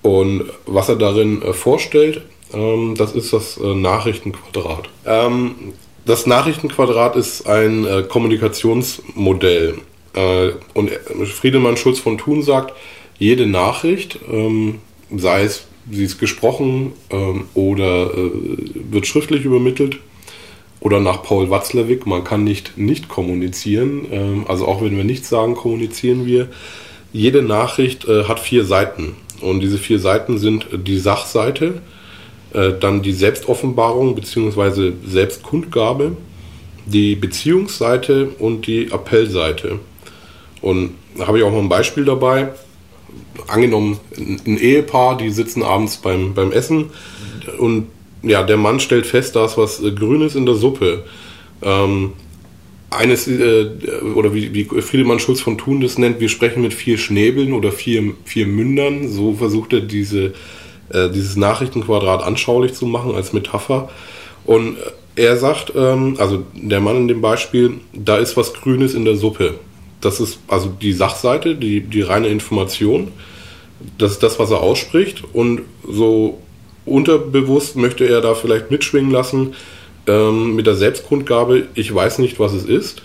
Und 0.03 0.45
was 0.67 0.89
er 0.89 0.97
darin 0.97 1.43
äh, 1.43 1.53
vorstellt, 1.53 2.23
ähm, 2.55 2.95
das 2.97 3.13
ist 3.13 3.33
das 3.33 3.59
äh, 3.59 3.75
Nachrichtenquadrat. 3.75 4.89
Ähm, 5.05 5.75
das 6.07 6.27
Nachrichtenquadrat 6.27 7.17
ist 7.17 7.47
ein 7.47 7.85
äh, 7.85 8.03
Kommunikationsmodell. 8.05 9.79
Äh, 10.15 10.53
und 10.73 10.91
Friedemann 10.91 11.77
Schulz 11.77 11.99
von 11.99 12.17
Thun 12.17 12.43
sagt, 12.43 12.73
jede 13.19 13.47
Nachricht, 13.47 14.19
ähm, 14.31 14.77
sei 15.15 15.45
es 15.45 15.67
sie 15.91 16.05
ist 16.05 16.19
gesprochen 16.19 16.93
ähm, 17.11 17.47
oder 17.55 18.13
äh, 18.15 18.31
wird 18.91 19.07
schriftlich 19.07 19.45
übermittelt, 19.45 19.99
oder 20.81 21.01
nach 21.01 21.23
Paul 21.23 21.51
Watzlawick, 21.51 22.07
man 22.07 22.25
kann 22.25 22.45
nicht 22.45 22.79
nicht 22.79 23.09
kommunizieren, 23.09 24.07
ähm, 24.11 24.45
also 24.49 24.67
auch 24.67 24.83
wenn 24.83 24.97
wir 24.97 25.05
nichts 25.05 25.29
sagen, 25.29 25.55
kommunizieren 25.55 26.27
wir. 26.27 26.49
Jede 27.13 27.43
Nachricht 27.43 28.07
äh, 28.07 28.25
hat 28.25 28.39
vier 28.39 28.65
Seiten 28.65 29.17
und 29.41 29.61
diese 29.61 29.79
vier 29.79 29.99
Seiten 29.99 30.39
sind 30.39 30.67
die 30.73 30.99
Sachseite, 30.99 31.83
äh, 32.53 32.73
dann 32.79 33.03
die 33.03 33.13
Selbstoffenbarung 33.13 34.15
bzw. 34.15 34.93
Selbstkundgabe, 35.07 36.17
die 36.87 37.17
Beziehungsseite 37.17 38.31
und 38.39 38.67
die 38.67 38.93
Appellseite. 38.93 39.81
Und 40.61 40.95
da 41.17 41.27
habe 41.27 41.39
ich 41.39 41.45
auch 41.45 41.51
mal 41.51 41.59
ein 41.61 41.69
Beispiel 41.69 42.05
dabei. 42.05 42.49
Angenommen, 43.47 43.99
ein 44.17 44.59
Ehepaar, 44.59 45.17
die 45.17 45.31
sitzen 45.31 45.63
abends 45.63 45.97
beim, 45.99 46.35
beim 46.35 46.53
Essen 46.53 46.91
und 47.59 47.87
ja, 48.23 48.43
der 48.43 48.57
Mann 48.57 48.81
stellt 48.81 49.07
fest, 49.07 49.37
da 49.37 49.45
ist 49.45 49.57
was 49.57 49.83
äh, 49.83 49.93
Grünes 49.93 50.35
in 50.35 50.47
der 50.47 50.55
Suppe. 50.55 51.05
Ähm, 51.63 52.13
eines, 52.91 53.29
äh, 53.29 53.67
oder 54.15 54.35
wie, 54.35 54.55
wie 54.55 54.65
Friedemann 54.65 55.21
Schulz 55.21 55.41
von 55.41 55.59
Thun 55.59 55.81
das 55.81 55.99
nennt, 55.99 56.21
wir 56.21 56.29
sprechen 56.29 56.63
mit 56.63 56.75
vier 56.75 56.99
Schnäbeln 56.99 57.53
oder 57.53 57.71
vier, 57.71 58.15
vier 58.25 58.47
Mündern. 58.47 59.09
So 59.09 59.35
versucht 59.35 59.73
er 59.73 59.81
diese, 59.81 60.33
äh, 60.91 61.11
dieses 61.11 61.37
Nachrichtenquadrat 61.37 62.23
anschaulich 62.23 62.75
zu 62.75 62.87
machen 62.87 63.15
als 63.15 63.33
Metapher. 63.33 63.91
Und 64.45 64.77
er 65.17 65.37
sagt, 65.37 65.73
ähm, 65.77 66.17
also 66.19 66.45
der 66.55 66.81
Mann 66.81 66.97
in 66.97 67.09
dem 67.09 67.21
Beispiel, 67.21 67.75
da 67.93 68.17
ist 68.17 68.37
was 68.37 68.55
Grünes 68.55 68.95
in 68.95 69.05
der 69.05 69.17
Suppe. 69.17 69.55
Das 70.01 70.21
ist 70.21 70.39
also 70.49 70.69
die 70.69 70.93
Sachseite, 70.93 71.55
die, 71.55 71.81
die 71.81 72.03
reine 72.03 72.29
Information. 72.29 73.09
Das 73.97 74.13
ist 74.13 74.23
das, 74.23 74.39
was 74.39 74.51
er 74.51 74.61
ausspricht. 74.61 75.23
Und 75.33 75.63
so 75.89 76.39
unterbewusst 76.85 77.77
möchte 77.77 78.09
er 78.09 78.21
da 78.21 78.35
vielleicht 78.35 78.71
mitschwingen 78.71 79.11
lassen 79.11 79.55
ähm, 80.07 80.57
mit 80.57 80.67
der 80.67 80.75
Selbstkundgabe, 80.75 81.67
ich 81.75 81.95
weiß 81.95 82.19
nicht, 82.19 82.41
was 82.41 82.53
es 82.53 82.65
ist. 82.65 83.03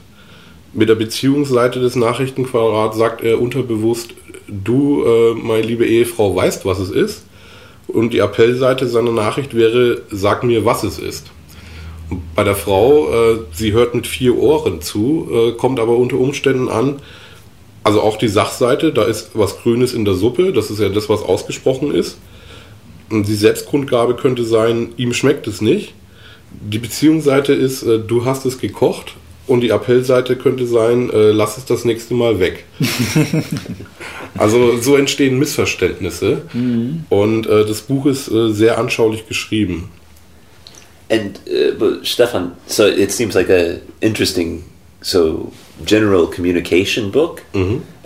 Mit 0.73 0.89
der 0.89 0.95
Beziehungsseite 0.95 1.79
des 1.79 1.95
Nachrichtenquadrats 1.95 2.97
sagt 2.97 3.21
er 3.21 3.39
unterbewusst, 3.39 4.11
du, 4.47 5.03
äh, 5.05 5.33
meine 5.35 5.63
liebe 5.63 5.85
Ehefrau, 5.85 6.35
weißt, 6.35 6.65
was 6.65 6.79
es 6.79 6.89
ist. 6.89 7.25
Und 7.87 8.13
die 8.13 8.21
Appellseite 8.21 8.87
seiner 8.87 9.11
Nachricht 9.11 9.53
wäre, 9.53 10.01
sag 10.09 10.43
mir, 10.43 10.65
was 10.65 10.83
es 10.83 10.97
ist. 10.97 11.31
Bei 12.35 12.43
der 12.43 12.55
Frau, 12.55 13.09
äh, 13.09 13.39
sie 13.53 13.71
hört 13.71 13.95
mit 13.95 14.07
vier 14.07 14.37
Ohren 14.37 14.81
zu, 14.81 15.27
äh, 15.31 15.51
kommt 15.53 15.79
aber 15.79 15.95
unter 15.97 16.17
Umständen 16.17 16.69
an, 16.69 16.99
also 17.83 18.01
auch 18.01 18.17
die 18.17 18.27
Sachseite, 18.27 18.93
da 18.93 19.03
ist 19.03 19.31
was 19.33 19.57
Grünes 19.61 19.93
in 19.93 20.05
der 20.05 20.13
Suppe, 20.13 20.53
das 20.53 20.69
ist 20.69 20.79
ja 20.79 20.89
das, 20.89 21.09
was 21.09 21.21
ausgesprochen 21.21 21.93
ist. 21.93 22.17
Und 23.09 23.27
die 23.27 23.35
Selbstkundgabe 23.35 24.15
könnte 24.15 24.45
sein, 24.45 24.93
ihm 24.97 25.13
schmeckt 25.13 25.47
es 25.47 25.61
nicht. 25.61 25.93
Die 26.51 26.79
Beziehungsseite 26.79 27.53
ist, 27.53 27.83
äh, 27.83 27.99
du 27.99 28.25
hast 28.25 28.45
es 28.45 28.59
gekocht. 28.59 29.15
Und 29.45 29.59
die 29.59 29.73
Appellseite 29.73 30.37
könnte 30.37 30.65
sein, 30.65 31.09
äh, 31.09 31.31
lass 31.31 31.57
es 31.57 31.65
das 31.65 31.83
nächste 31.83 32.13
Mal 32.13 32.39
weg. 32.39 32.63
also 34.37 34.77
so 34.79 34.95
entstehen 34.95 35.37
Missverständnisse. 35.37 36.43
Und 37.09 37.47
äh, 37.47 37.65
das 37.65 37.81
Buch 37.81 38.05
ist 38.05 38.31
äh, 38.31 38.53
sehr 38.53 38.77
anschaulich 38.77 39.27
geschrieben. 39.27 39.89
And 41.09 41.39
uh, 41.47 41.77
but 41.77 42.05
Stefan, 42.05 42.55
so 42.67 42.85
it 42.85 43.11
seems 43.11 43.35
like 43.35 43.49
a 43.49 43.79
interesting, 44.01 44.63
so 45.01 45.51
general 45.83 46.27
communication 46.27 47.11
book. 47.11 47.43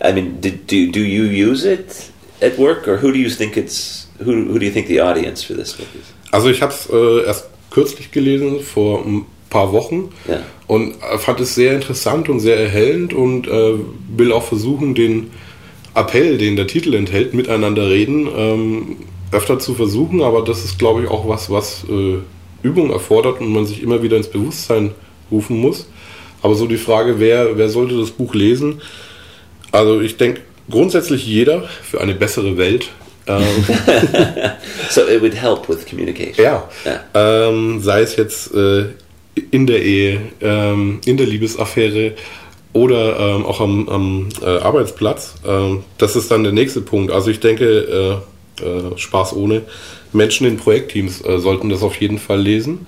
I 0.01 0.11
mean, 0.11 0.41
did, 0.41 0.67
do 0.67 0.91
do 0.91 0.99
you 0.99 1.23
use 1.23 1.63
it 1.63 2.11
at 2.41 2.57
work, 2.57 2.87
or 2.87 2.97
who 2.97 3.11
do 3.11 3.19
you 3.19 3.29
think 3.29 3.55
it's 3.57 4.07
who 4.19 4.45
who 4.51 4.59
do 4.59 4.65
you 4.65 4.71
think 4.71 4.87
the 4.87 4.99
audience 4.99 5.43
for 5.43 5.53
this 5.53 5.73
book 5.73 5.87
is? 5.95 6.13
Also 6.31 6.49
ich 6.49 6.61
habe 6.61 6.73
es 6.73 6.89
äh, 6.89 7.25
erst 7.25 7.47
kürzlich 7.71 8.11
gelesen, 8.11 8.59
vor 8.61 9.05
ein 9.05 9.25
paar 9.49 9.71
Wochen. 9.71 10.09
Ja. 10.27 10.41
Und 10.67 10.95
äh, 11.01 11.17
fand 11.17 11.39
es 11.39 11.55
sehr 11.55 11.73
interessant 11.73 12.29
und 12.29 12.39
sehr 12.39 12.57
erhellend 12.57 13.13
und 13.13 13.47
äh, 13.47 13.73
will 14.15 14.31
auch 14.31 14.43
versuchen, 14.43 14.95
den 14.95 15.31
Appell, 15.95 16.37
den 16.37 16.55
der 16.55 16.67
Titel 16.67 16.93
enthält, 16.93 17.33
miteinander 17.33 17.89
reden, 17.89 18.27
ähm, 18.35 18.97
öfter 19.31 19.59
zu 19.59 19.73
versuchen. 19.73 20.21
Aber 20.21 20.43
das 20.43 20.63
ist, 20.65 20.77
glaube 20.77 21.03
ich, 21.03 21.09
auch 21.09 21.27
was, 21.27 21.49
was 21.49 21.85
äh, 21.89 22.17
Übung 22.63 22.91
erfordert 22.91 23.39
und 23.39 23.51
man 23.53 23.65
sich 23.65 23.81
immer 23.81 24.01
wieder 24.03 24.17
ins 24.17 24.27
Bewusstsein 24.27 24.91
rufen 25.31 25.57
muss. 25.59 25.87
Aber 26.41 26.55
so 26.55 26.67
die 26.67 26.77
Frage, 26.77 27.19
wer, 27.19 27.57
wer 27.57 27.69
sollte 27.69 27.97
das 27.97 28.11
Buch 28.11 28.33
lesen? 28.33 28.81
Also 29.71 30.01
ich 30.01 30.17
denke, 30.17 30.41
grundsätzlich 30.69 31.25
jeder 31.25 31.63
für 31.83 32.01
eine 32.01 32.13
bessere 32.13 32.57
Welt. 32.57 32.89
Ähm, 33.29 33.43
So 34.89 35.01
it 35.05 35.21
would 35.21 35.33
help 35.33 35.67
with 35.67 35.85
communication. 35.85 36.45
Ja. 36.45 36.69
Ja. 36.85 37.49
Ähm, 37.49 37.81
sei 37.81 37.99
es 37.99 38.15
jetzt 38.15 38.53
äh, 38.55 38.85
in 39.51 39.67
der 39.67 39.83
Ehe, 39.83 40.21
ähm, 40.39 41.01
in 41.05 41.17
der 41.17 41.27
Liebesaffäre 41.27 42.13
oder 42.71 43.19
ähm, 43.19 43.45
auch 43.45 43.59
am, 43.59 43.89
am 43.89 44.29
äh, 44.41 44.45
Arbeitsplatz. 44.45 45.35
Ähm, 45.45 45.83
das 45.97 46.15
ist 46.15 46.31
dann 46.31 46.43
der 46.43 46.53
nächste 46.53 46.79
Punkt. 46.79 47.11
Also 47.11 47.29
ich 47.29 47.41
denke, 47.41 47.65
äh, 47.65 48.15
äh, 48.61 48.97
Spaß 48.97 49.33
ohne, 49.33 49.63
Menschen 50.13 50.47
in 50.47 50.57
Projektteams 50.57 51.23
äh, 51.25 51.39
sollten 51.39 51.69
das 51.69 51.83
auf 51.83 51.99
jeden 51.99 52.19
Fall 52.19 52.39
lesen, 52.39 52.87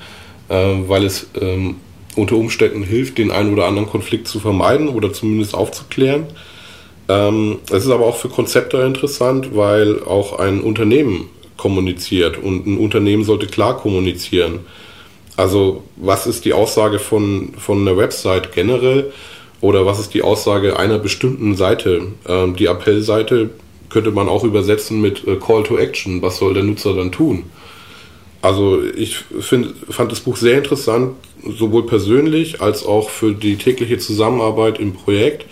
äh, 0.49 0.55
weil 0.55 1.05
es 1.05 1.27
ähm, 1.39 1.75
unter 2.15 2.35
Umständen 2.35 2.83
hilft, 2.83 3.17
den 3.17 3.31
einen 3.31 3.53
oder 3.53 3.65
anderen 3.65 3.87
Konflikt 3.89 4.27
zu 4.27 4.39
vermeiden 4.39 4.89
oder 4.89 5.13
zumindest 5.13 5.55
aufzuklären. 5.55 6.25
Ähm, 7.07 7.59
es 7.71 7.85
ist 7.85 7.91
aber 7.91 8.05
auch 8.05 8.17
für 8.17 8.29
Konzepter 8.29 8.85
interessant, 8.85 9.55
weil 9.55 10.03
auch 10.03 10.39
ein 10.39 10.61
Unternehmen 10.61 11.29
kommuniziert 11.57 12.37
und 12.37 12.67
ein 12.67 12.77
Unternehmen 12.77 13.23
sollte 13.23 13.47
klar 13.47 13.77
kommunizieren. 13.77 14.59
Also 15.35 15.83
was 15.95 16.27
ist 16.27 16.45
die 16.45 16.53
Aussage 16.53 16.99
von, 16.99 17.53
von 17.57 17.81
einer 17.81 17.97
Website 17.97 18.53
generell 18.53 19.11
oder 19.61 19.85
was 19.85 19.99
ist 19.99 20.13
die 20.13 20.21
Aussage 20.21 20.77
einer 20.77 20.99
bestimmten 20.99 21.55
Seite? 21.55 22.07
Ähm, 22.27 22.55
die 22.55 22.67
Appellseite 22.67 23.49
könnte 23.89 24.11
man 24.11 24.29
auch 24.29 24.43
übersetzen 24.43 25.01
mit 25.01 25.27
äh, 25.27 25.35
Call 25.35 25.63
to 25.63 25.77
Action. 25.77 26.21
Was 26.21 26.37
soll 26.37 26.53
der 26.53 26.63
Nutzer 26.63 26.93
dann 26.93 27.11
tun? 27.11 27.45
Also 28.41 28.81
ich 28.83 29.17
find, 29.17 29.73
fand 29.89 30.11
das 30.11 30.21
Buch 30.21 30.37
sehr 30.37 30.57
interessant, 30.57 31.15
sowohl 31.57 31.85
persönlich 31.85 32.61
als 32.61 32.85
auch 32.85 33.09
für 33.09 33.33
die 33.33 33.57
tägliche 33.57 33.97
Zusammenarbeit 33.97 34.79
im 34.79 34.93
Projekt, 34.93 35.45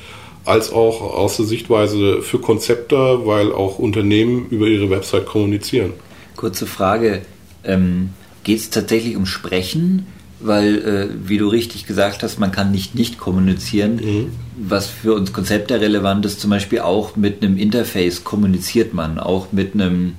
als 0.45 0.71
auch 0.71 1.01
aus 1.01 1.35
der 1.35 1.45
Sichtweise 1.45 2.21
für 2.21 2.39
Konzepte, 2.39 3.25
weil 3.25 3.51
auch 3.51 3.77
Unternehmen 3.79 4.47
über 4.49 4.67
ihre 4.67 4.89
Website 4.89 5.25
kommunizieren. 5.25 5.93
Kurze 6.37 6.65
Frage, 6.65 7.23
ähm, 7.65 8.11
geht 8.45 8.59
es 8.59 8.69
tatsächlich 8.69 9.17
um 9.17 9.25
Sprechen? 9.25 10.07
Weil, 10.39 10.77
äh, 10.77 11.07
wie 11.27 11.37
du 11.37 11.47
richtig 11.47 11.87
gesagt 11.87 12.21
hast, 12.21 12.39
man 12.39 12.51
kann 12.51 12.71
nicht 12.71 12.93
nicht 12.93 13.17
kommunizieren. 13.17 13.95
Mhm. 13.95 14.31
Was 14.57 14.87
für 14.87 15.13
uns 15.13 15.33
Konzepte 15.33 15.81
relevant 15.81 16.25
ist, 16.25 16.39
zum 16.39 16.51
Beispiel 16.51 16.79
auch 16.79 17.15
mit 17.15 17.43
einem 17.43 17.57
Interface 17.57 18.23
kommuniziert 18.23 18.93
man, 18.93 19.19
auch 19.19 19.51
mit 19.51 19.73
einem 19.73 20.13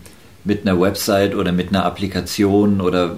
mit 0.44 0.66
einer 0.66 0.80
Website 0.80 1.34
oder 1.34 1.52
mit 1.52 1.68
einer 1.68 1.84
Applikation 1.84 2.80
oder 2.80 3.16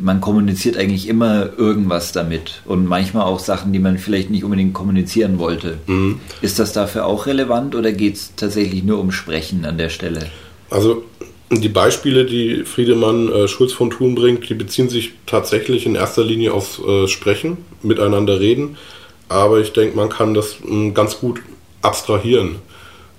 man 0.00 0.20
kommuniziert 0.20 0.76
eigentlich 0.76 1.08
immer 1.08 1.50
irgendwas 1.56 2.12
damit 2.12 2.62
und 2.66 2.86
manchmal 2.86 3.24
auch 3.24 3.38
Sachen, 3.38 3.72
die 3.72 3.78
man 3.78 3.98
vielleicht 3.98 4.30
nicht 4.30 4.44
unbedingt 4.44 4.74
kommunizieren 4.74 5.38
wollte. 5.38 5.78
Mhm. 5.86 6.20
Ist 6.40 6.58
das 6.58 6.72
dafür 6.72 7.06
auch 7.06 7.26
relevant 7.26 7.74
oder 7.74 7.92
geht 7.92 8.14
es 8.14 8.34
tatsächlich 8.36 8.84
nur 8.84 9.00
um 9.00 9.12
Sprechen 9.12 9.64
an 9.64 9.78
der 9.78 9.88
Stelle? 9.88 10.26
Also 10.70 11.04
die 11.50 11.68
Beispiele, 11.68 12.24
die 12.24 12.64
Friedemann 12.64 13.32
äh, 13.32 13.48
Schulz 13.48 13.72
von 13.72 13.90
Thun 13.90 14.14
bringt, 14.14 14.48
die 14.48 14.54
beziehen 14.54 14.88
sich 14.88 15.12
tatsächlich 15.26 15.86
in 15.86 15.94
erster 15.94 16.24
Linie 16.24 16.52
aufs 16.52 16.78
äh, 16.78 17.08
Sprechen, 17.08 17.58
miteinander 17.82 18.40
reden, 18.40 18.76
aber 19.28 19.60
ich 19.60 19.72
denke, 19.72 19.96
man 19.96 20.08
kann 20.08 20.34
das 20.34 20.56
äh, 20.68 20.90
ganz 20.90 21.20
gut 21.20 21.40
abstrahieren 21.82 22.56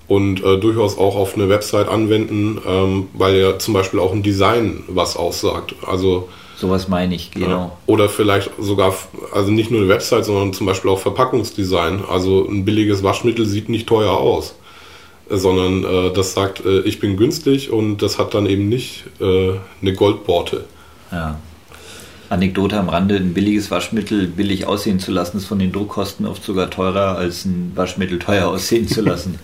und 0.08 0.44
äh, 0.44 0.58
durchaus 0.58 0.98
auch 0.98 1.16
auf 1.16 1.36
eine 1.36 1.50
Website 1.50 1.88
anwenden, 1.88 2.60
ähm, 2.68 3.08
weil 3.14 3.38
ja 3.38 3.58
zum 3.60 3.74
Beispiel 3.74 4.00
auch 4.00 4.12
ein 4.12 4.24
Design 4.24 4.84
was 4.88 5.16
aussagt. 5.16 5.76
Also 5.86 6.30
sowas 6.58 6.88
meine 6.88 7.16
ich, 7.16 7.32
genau. 7.32 7.78
Oder 7.86 8.10
vielleicht 8.10 8.52
sogar, 8.60 8.94
also 9.32 9.52
nicht 9.52 9.72
nur 9.72 9.82
eine 9.82 9.90
Website, 9.90 10.26
sondern 10.26 10.54
zum 10.54 10.66
Beispiel 10.66 10.92
auch 10.92 11.00
Verpackungsdesign. 11.00 12.04
Also 12.10 12.46
ein 12.48 12.66
billiges 12.66 13.02
Waschmittel 13.04 13.46
sieht 13.46 13.70
nicht 13.70 13.88
teuer 13.88 14.18
aus, 14.18 14.56
sondern 15.30 15.84
äh, 15.84 16.14
das 16.14 16.34
sagt, 16.34 16.66
äh, 16.66 16.82
ich 16.82 17.00
bin 17.00 17.18
günstig 17.18 17.72
und 17.72 18.02
das 18.02 18.18
hat 18.18 18.34
dann 18.34 18.46
eben 18.46 18.70
nicht 18.70 19.06
äh, 19.20 19.54
eine 19.82 19.94
Goldborte. 19.94 20.66
Ja. 21.12 21.40
Anekdote 22.30 22.78
am 22.78 22.90
Rande, 22.90 23.16
ein 23.16 23.34
billiges 23.34 23.72
Waschmittel 23.72 24.28
billig 24.28 24.68
aussehen 24.68 25.00
zu 25.00 25.12
lassen, 25.12 25.38
ist 25.38 25.46
von 25.46 25.58
den 25.58 25.72
Druckkosten 25.72 26.28
oft 26.28 26.44
sogar 26.44 26.70
teurer, 26.70 27.18
als 27.18 27.46
ein 27.46 27.72
Waschmittel 27.76 28.20
teuer 28.20 28.48
aussehen 28.50 28.88
zu 28.88 29.02
lassen. 29.02 29.40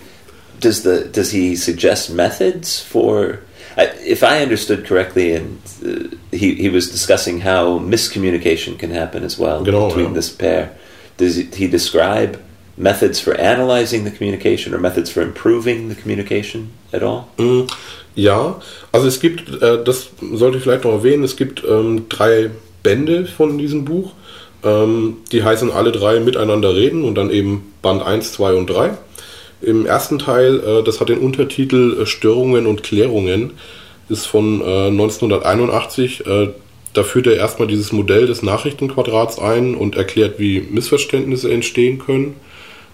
does 0.60 0.84
the 0.84 1.10
does 1.12 1.32
he 1.32 1.56
suggest 1.56 2.10
methods 2.10 2.80
for? 2.80 3.40
if 3.78 4.24
I 4.24 4.42
understood 4.42 4.86
correctly, 4.86 5.36
and 5.36 5.60
uh, 5.86 6.16
he 6.32 6.56
he 6.56 6.70
was 6.70 6.90
discussing 6.90 7.42
how 7.42 7.78
miscommunication 7.80 8.80
can 8.80 8.92
happen 8.92 9.24
as 9.24 9.38
well 9.38 9.64
genau, 9.64 9.90
between 9.90 10.08
ja. 10.08 10.14
this 10.14 10.30
pair. 10.30 10.72
Does 11.18 11.36
he 11.36 11.68
describe 11.68 12.42
methods 12.78 13.20
for 13.20 13.34
analyzing 13.40 14.04
the 14.04 14.12
communication 14.12 14.74
or 14.74 14.80
methods 14.80 15.10
for 15.10 15.24
improving 15.24 15.90
the 15.90 15.96
communication 15.96 16.72
at 16.92 17.04
all? 17.04 17.28
Mm, 17.38 17.68
ja, 18.16 18.60
also 18.92 19.08
es 19.08 19.20
gibt, 19.20 19.62
äh, 19.62 19.84
das 19.84 20.10
sollte 20.34 20.58
ich 20.58 20.64
vielleicht 20.64 20.84
noch 20.84 20.92
erwähnen, 20.92 21.24
es 21.24 21.36
gibt 21.36 21.64
ähm, 21.68 22.08
drei 22.10 22.52
Bände 22.84 23.26
von 23.26 23.58
diesem 23.58 23.86
Buch. 23.86 24.14
Ähm, 24.64 25.18
die 25.32 25.44
heißen 25.44 25.72
alle 25.72 25.92
drei 25.92 26.20
Miteinander 26.20 26.76
reden 26.76 27.04
und 27.04 27.16
dann 27.16 27.30
eben 27.30 27.74
Band 27.82 28.02
1, 28.02 28.34
2 28.34 28.54
und 28.56 28.70
3. 28.70 28.98
Im 29.62 29.86
ersten 29.86 30.20
Teil, 30.20 30.60
äh, 30.60 30.84
das 30.84 31.00
hat 31.00 31.10
den 31.10 31.20
Untertitel 31.20 32.02
äh, 32.02 32.06
Störungen 32.06 32.66
und 32.66 32.84
Klärungen, 32.84 33.52
ist 34.10 34.26
von 34.26 34.62
äh, 34.62 34.88
1981. 34.88 36.26
Äh, 36.26 36.50
da 36.94 37.04
führt 37.04 37.28
er 37.28 37.36
erstmal 37.36 37.68
dieses 37.68 37.92
Modell 37.92 38.26
des 38.28 38.42
Nachrichtenquadrats 38.42 39.40
ein 39.40 39.76
und 39.76 39.96
erklärt, 39.96 40.40
wie 40.40 40.62
Missverständnisse 40.62 41.52
entstehen 41.52 42.00
können. 42.00 42.36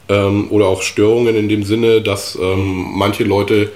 Ähm, 0.09 0.47
oder 0.49 0.65
auch 0.65 0.81
Störungen 0.81 1.35
in 1.35 1.49
dem 1.49 1.63
Sinne, 1.63 2.01
dass 2.01 2.37
ähm, 2.41 2.85
manche 2.95 3.23
Leute 3.23 3.71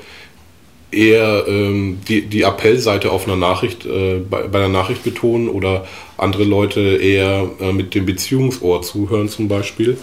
eher 0.92 1.46
ähm, 1.48 2.00
die, 2.08 2.22
die 2.22 2.44
Appellseite 2.44 3.12
auf 3.12 3.28
einer 3.28 3.36
Nachricht, 3.36 3.86
äh, 3.86 4.20
bei, 4.20 4.48
bei, 4.48 4.60
einer 4.60 4.70
Nachricht 4.70 5.04
betonen 5.04 5.50
oder 5.50 5.86
andere 6.18 6.44
Leute 6.44 6.80
eher 6.80 7.50
äh, 7.60 7.74
mit 7.74 7.94
dem 7.96 8.06
Beziehungsohr 8.06 8.82
zuhören 8.82 9.28
zum 9.28 9.48
Beispiel. 9.48 9.98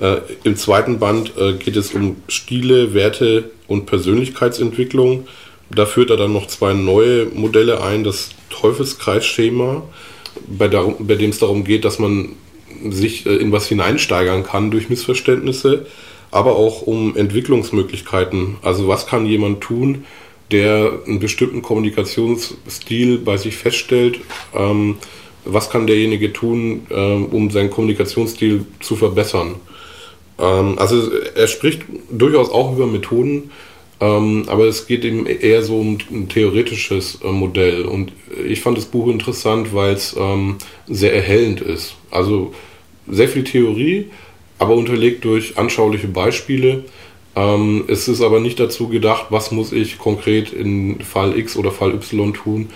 Äh, 0.00 0.18
Im 0.44 0.56
zweiten 0.56 0.98
Band 0.98 1.32
äh, 1.38 1.54
geht 1.54 1.76
es 1.76 1.94
um 1.94 2.16
Stile, 2.28 2.92
Werte 2.94 3.50
und 3.68 3.86
Persönlichkeitsentwicklung. 3.86 5.28
Da 5.70 5.86
führt 5.86 6.10
er 6.10 6.16
dann 6.16 6.32
noch 6.32 6.48
zwei 6.48 6.74
neue 6.74 7.26
Modelle 7.26 7.82
ein, 7.82 8.04
das 8.04 8.30
Teufelskreisschema, 8.50 9.82
bei, 10.46 10.68
bei 10.68 11.14
dem 11.14 11.30
es 11.30 11.38
darum 11.38 11.64
geht, 11.64 11.84
dass 11.84 11.98
man 11.98 12.30
sich 12.90 13.26
äh, 13.26 13.36
in 13.36 13.52
was 13.52 13.66
hineinsteigern 13.66 14.42
kann 14.42 14.70
durch 14.70 14.88
Missverständnisse, 14.88 15.86
aber 16.30 16.56
auch 16.56 16.82
um 16.82 17.16
Entwicklungsmöglichkeiten. 17.16 18.56
Also 18.62 18.88
was 18.88 19.06
kann 19.06 19.26
jemand 19.26 19.60
tun, 19.60 20.04
der 20.50 21.00
einen 21.06 21.20
bestimmten 21.20 21.62
Kommunikationsstil 21.62 23.18
bei 23.18 23.36
sich 23.36 23.56
feststellt? 23.56 24.20
Ähm, 24.54 24.96
was 25.44 25.70
kann 25.70 25.86
derjenige 25.86 26.32
tun, 26.32 26.86
ähm, 26.90 27.26
um 27.26 27.50
seinen 27.50 27.70
Kommunikationsstil 27.70 28.64
zu 28.80 28.96
verbessern? 28.96 29.56
Ähm, 30.38 30.78
also 30.78 31.10
er 31.34 31.48
spricht 31.48 31.82
durchaus 32.10 32.50
auch 32.50 32.72
über 32.74 32.86
Methoden, 32.86 33.50
ähm, 34.00 34.44
aber 34.48 34.66
es 34.66 34.86
geht 34.86 35.04
eben 35.04 35.26
eher 35.26 35.62
so 35.62 35.78
um 35.78 35.98
ein 36.10 36.28
theoretisches 36.28 37.20
äh, 37.22 37.28
Modell. 37.28 37.84
Und 37.84 38.12
ich 38.46 38.60
fand 38.60 38.76
das 38.76 38.86
Buch 38.86 39.08
interessant, 39.08 39.74
weil 39.74 39.94
es 39.94 40.16
ähm, 40.18 40.56
sehr 40.88 41.14
erhellend 41.14 41.60
ist. 41.60 41.94
Also 42.10 42.52
sehr 43.08 43.28
viel 43.28 43.44
Theorie, 43.44 44.06
aber 44.58 44.74
unterlegt 44.74 45.24
durch 45.24 45.58
anschauliche 45.58 46.08
Beispiele. 46.08 46.84
Ähm, 47.34 47.84
es 47.88 48.08
ist 48.08 48.20
aber 48.20 48.40
nicht 48.40 48.60
dazu 48.60 48.88
gedacht, 48.88 49.26
was 49.30 49.50
muss 49.50 49.72
ich 49.72 49.98
konkret 49.98 50.52
in 50.52 51.00
Fall 51.00 51.36
X 51.36 51.56
oder 51.56 51.70
Fall 51.70 51.94
Y 51.94 52.34
tun. 52.34 52.68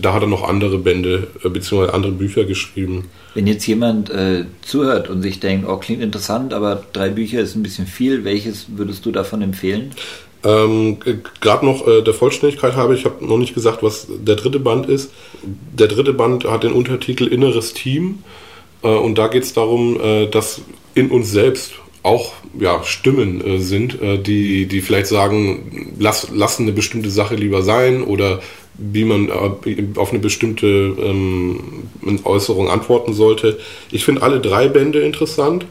Da 0.00 0.12
hat 0.12 0.22
er 0.22 0.28
noch 0.28 0.46
andere 0.46 0.78
Bände 0.78 1.28
äh, 1.42 1.48
bzw. 1.48 1.90
andere 1.90 2.12
Bücher 2.12 2.44
geschrieben. 2.44 3.08
Wenn 3.34 3.46
jetzt 3.46 3.66
jemand 3.66 4.10
äh, 4.10 4.44
zuhört 4.62 5.10
und 5.10 5.22
sich 5.22 5.40
denkt, 5.40 5.66
oh, 5.68 5.76
klingt 5.76 6.02
interessant, 6.02 6.54
aber 6.54 6.84
drei 6.92 7.10
Bücher 7.10 7.40
ist 7.40 7.56
ein 7.56 7.62
bisschen 7.62 7.86
viel, 7.86 8.24
welches 8.24 8.66
würdest 8.76 9.04
du 9.04 9.10
davon 9.10 9.42
empfehlen? 9.42 9.92
Ähm, 10.44 10.98
Gerade 11.40 11.66
noch 11.66 11.86
äh, 11.86 12.02
der 12.02 12.14
Vollständigkeit 12.14 12.76
habe, 12.76 12.94
ich 12.94 13.04
habe 13.04 13.26
noch 13.26 13.38
nicht 13.38 13.54
gesagt, 13.54 13.82
was 13.82 14.06
der 14.08 14.36
dritte 14.36 14.60
Band 14.60 14.86
ist. 14.86 15.10
Der 15.42 15.88
dritte 15.88 16.12
Band 16.12 16.44
hat 16.44 16.62
den 16.62 16.72
Untertitel 16.72 17.26
Inneres 17.26 17.74
Team 17.74 18.20
und 18.88 19.16
da 19.18 19.28
geht 19.28 19.44
es 19.44 19.52
darum, 19.52 20.00
äh, 20.00 20.26
dass 20.26 20.62
in 20.94 21.10
uns 21.10 21.30
selbst 21.30 21.74
auch 22.02 22.32
ja, 22.58 22.82
Stimmen 22.84 23.44
äh, 23.44 23.58
sind, 23.58 24.00
äh, 24.00 24.18
die, 24.18 24.66
die 24.66 24.80
vielleicht 24.80 25.08
sagen, 25.08 25.92
lass, 25.98 26.28
lass 26.32 26.60
eine 26.60 26.72
bestimmte 26.72 27.10
Sache 27.10 27.34
lieber 27.34 27.62
sein 27.62 28.02
oder 28.02 28.40
wie 28.78 29.04
man 29.04 29.28
äh, 29.28 29.84
auf 29.96 30.10
eine 30.10 30.20
bestimmte 30.20 30.66
ähm, 30.66 31.60
Äußerung 32.24 32.70
antworten 32.70 33.12
sollte. 33.12 33.58
Ich 33.90 34.04
finde 34.04 34.22
alle 34.22 34.40
drei 34.40 34.68
Bände 34.68 35.00
interessant. 35.00 35.66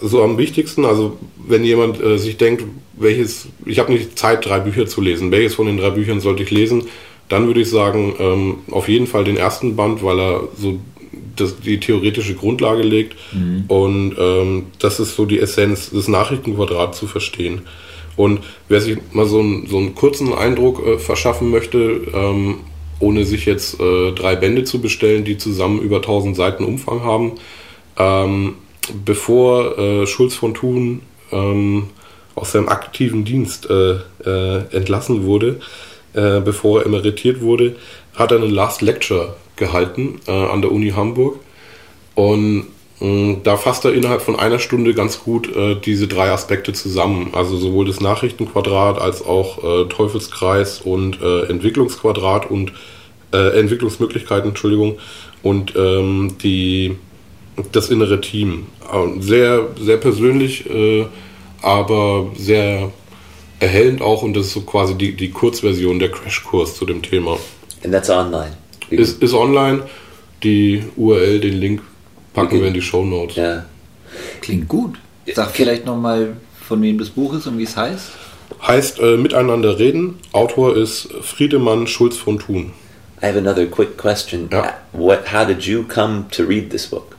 So 0.00 0.22
am 0.22 0.36
wichtigsten, 0.38 0.84
also 0.84 1.16
wenn 1.46 1.64
jemand 1.64 2.02
äh, 2.02 2.18
sich 2.18 2.36
denkt, 2.36 2.64
welches, 2.94 3.48
ich 3.64 3.78
habe 3.78 3.92
nicht 3.92 4.18
Zeit, 4.18 4.44
drei 4.44 4.60
Bücher 4.60 4.86
zu 4.86 5.00
lesen, 5.00 5.30
welches 5.30 5.54
von 5.54 5.66
den 5.66 5.78
drei 5.78 5.90
Büchern 5.90 6.20
sollte 6.20 6.42
ich 6.42 6.50
lesen, 6.50 6.84
dann 7.28 7.46
würde 7.46 7.60
ich 7.60 7.70
sagen, 7.70 8.14
ähm, 8.18 8.58
auf 8.70 8.88
jeden 8.88 9.06
Fall 9.06 9.24
den 9.24 9.36
ersten 9.36 9.74
Band, 9.74 10.02
weil 10.02 10.20
er 10.20 10.48
so 10.56 10.78
das, 11.36 11.60
die 11.60 11.80
theoretische 11.80 12.34
Grundlage 12.34 12.82
legt 12.82 13.16
mhm. 13.32 13.64
und 13.68 14.16
ähm, 14.18 14.66
das 14.78 15.00
ist 15.00 15.16
so 15.16 15.24
die 15.24 15.38
Essenz 15.38 15.90
des 15.90 16.08
Nachrichtenquadrats 16.08 16.98
zu 16.98 17.06
verstehen. 17.06 17.62
Und 18.16 18.40
wer 18.68 18.80
sich 18.80 18.98
mal 19.12 19.26
so 19.26 19.40
einen, 19.40 19.66
so 19.66 19.76
einen 19.76 19.94
kurzen 19.94 20.32
Eindruck 20.32 20.84
äh, 20.86 20.98
verschaffen 20.98 21.50
möchte, 21.50 22.00
ähm, 22.14 22.60
ohne 22.98 23.24
sich 23.26 23.44
jetzt 23.44 23.78
äh, 23.78 24.12
drei 24.12 24.36
Bände 24.36 24.64
zu 24.64 24.80
bestellen, 24.80 25.24
die 25.24 25.36
zusammen 25.36 25.80
über 25.80 25.96
1000 25.96 26.34
Seiten 26.34 26.64
Umfang 26.64 27.02
haben, 27.04 27.32
ähm, 27.98 28.54
bevor 29.04 29.78
äh, 29.78 30.06
Schulz 30.06 30.34
von 30.34 30.54
Thun 30.54 31.02
ähm, 31.30 31.88
aus 32.34 32.52
seinem 32.52 32.68
aktiven 32.68 33.24
Dienst 33.24 33.68
äh, 33.68 33.96
äh, 34.24 34.64
entlassen 34.70 35.24
wurde, 35.24 35.60
äh, 36.14 36.40
bevor 36.40 36.80
er 36.80 36.86
emeritiert 36.86 37.40
wurde, 37.42 37.76
hat 38.14 38.30
er 38.30 38.38
eine 38.38 38.46
Last 38.46 38.80
Lecture 38.80 39.36
gehalten 39.56 40.20
an 40.26 40.62
der 40.62 40.70
Uni 40.70 40.90
Hamburg. 40.90 41.36
Und 42.14 42.66
Mm, 42.98 43.42
da 43.42 43.56
fasst 43.56 43.84
er 43.84 43.92
innerhalb 43.92 44.22
von 44.22 44.36
einer 44.36 44.58
Stunde 44.58 44.94
ganz 44.94 45.22
gut 45.22 45.54
äh, 45.54 45.76
diese 45.76 46.08
drei 46.08 46.30
Aspekte 46.30 46.72
zusammen. 46.72 47.30
Also 47.32 47.56
sowohl 47.56 47.86
das 47.86 48.00
Nachrichtenquadrat 48.00 48.98
als 48.98 49.24
auch 49.24 49.62
äh, 49.62 49.88
Teufelskreis 49.88 50.80
und 50.80 51.20
äh, 51.20 51.42
Entwicklungsquadrat 51.44 52.50
und 52.50 52.72
äh, 53.32 53.58
Entwicklungsmöglichkeiten, 53.58 54.50
Entschuldigung, 54.50 54.98
und 55.42 55.74
ähm, 55.76 56.36
die, 56.42 56.96
das 57.72 57.90
innere 57.90 58.20
Team. 58.20 58.66
Sehr, 59.18 59.68
sehr 59.78 59.96
persönlich, 59.98 60.68
äh, 60.70 61.06
aber 61.60 62.28
sehr 62.36 62.92
erhellend 63.58 64.00
auch 64.00 64.22
und 64.22 64.34
das 64.36 64.46
ist 64.46 64.52
so 64.52 64.60
quasi 64.62 64.94
die, 64.94 65.16
die 65.16 65.30
Kurzversion 65.30 65.98
der 65.98 66.10
Crashkurs 66.10 66.76
zu 66.76 66.86
dem 66.86 67.02
Thema. 67.02 67.38
And 67.82 67.92
that's 67.92 68.08
online. 68.08 68.56
Ist, 68.90 69.22
ist 69.22 69.34
online. 69.34 69.82
Die 70.42 70.84
URL, 70.96 71.40
den 71.40 71.54
Link 71.54 71.82
packen 72.34 72.48
Okay. 72.48 72.60
wir 72.60 72.68
in 72.68 72.74
die 72.74 72.82
Show 72.82 73.04
Notes. 73.04 73.36
Yeah. 73.36 73.66
Klingt 74.40 74.68
gut. 74.68 74.96
Sag 75.34 75.50
vielleicht 75.52 75.86
nochmal, 75.86 76.36
von 76.68 76.80
wem 76.82 76.98
das 76.98 77.10
Buch 77.10 77.34
ist 77.34 77.46
und 77.46 77.58
wie 77.58 77.64
es 77.64 77.76
heißt. 77.76 78.10
Heißt 78.66 79.00
äh, 79.00 79.16
Miteinander 79.16 79.78
reden. 79.78 80.18
Autor 80.32 80.76
ist 80.76 81.08
Friedemann 81.22 81.86
Schulz 81.86 82.16
von 82.16 82.38
Thun. 82.38 82.72
I 83.22 83.26
have 83.26 83.38
another 83.38 83.66
quick 83.66 83.96
question. 83.96 84.48
Yeah. 84.52 84.74
What? 84.92 85.32
How 85.32 85.46
did 85.46 85.62
you 85.64 85.82
come 85.84 86.26
to 86.32 86.44
read 86.44 86.70
this 86.70 86.86
book? 86.86 87.16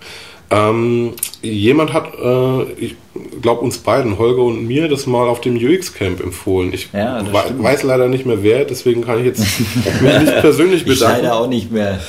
Ähm, 0.49 1.13
jemand 1.41 1.91
hat, 1.91 2.13
äh, 2.23 2.63
ich 2.79 2.95
glaube 3.41 3.61
uns 3.61 3.79
beiden, 3.79 4.17
Holger 4.17 4.43
und 4.43 4.65
mir, 4.65 4.87
das 4.87 5.05
mal 5.05 5.27
auf 5.27 5.41
dem 5.41 5.57
UX-Camp 5.57 6.21
empfohlen. 6.23 6.71
Ich 6.73 6.87
Ja, 6.93 7.19
stimmt. 7.19 7.63
weiß 7.63 7.83
leider 7.83 8.07
nicht 8.07 8.25
mehr 8.25 8.43
wer, 8.43 8.63
deswegen 8.63 9.03
kann 9.03 9.19
ich 9.19 9.25
jetzt 9.25 9.39
mich 10.01 10.19
nicht 10.19 10.39
persönlich 10.39 10.81
Ich 10.87 10.87
bedanken. 10.87 11.21
leider 11.23 11.35
auch 11.35 11.47
nicht 11.47 11.71
mehr. 11.71 11.99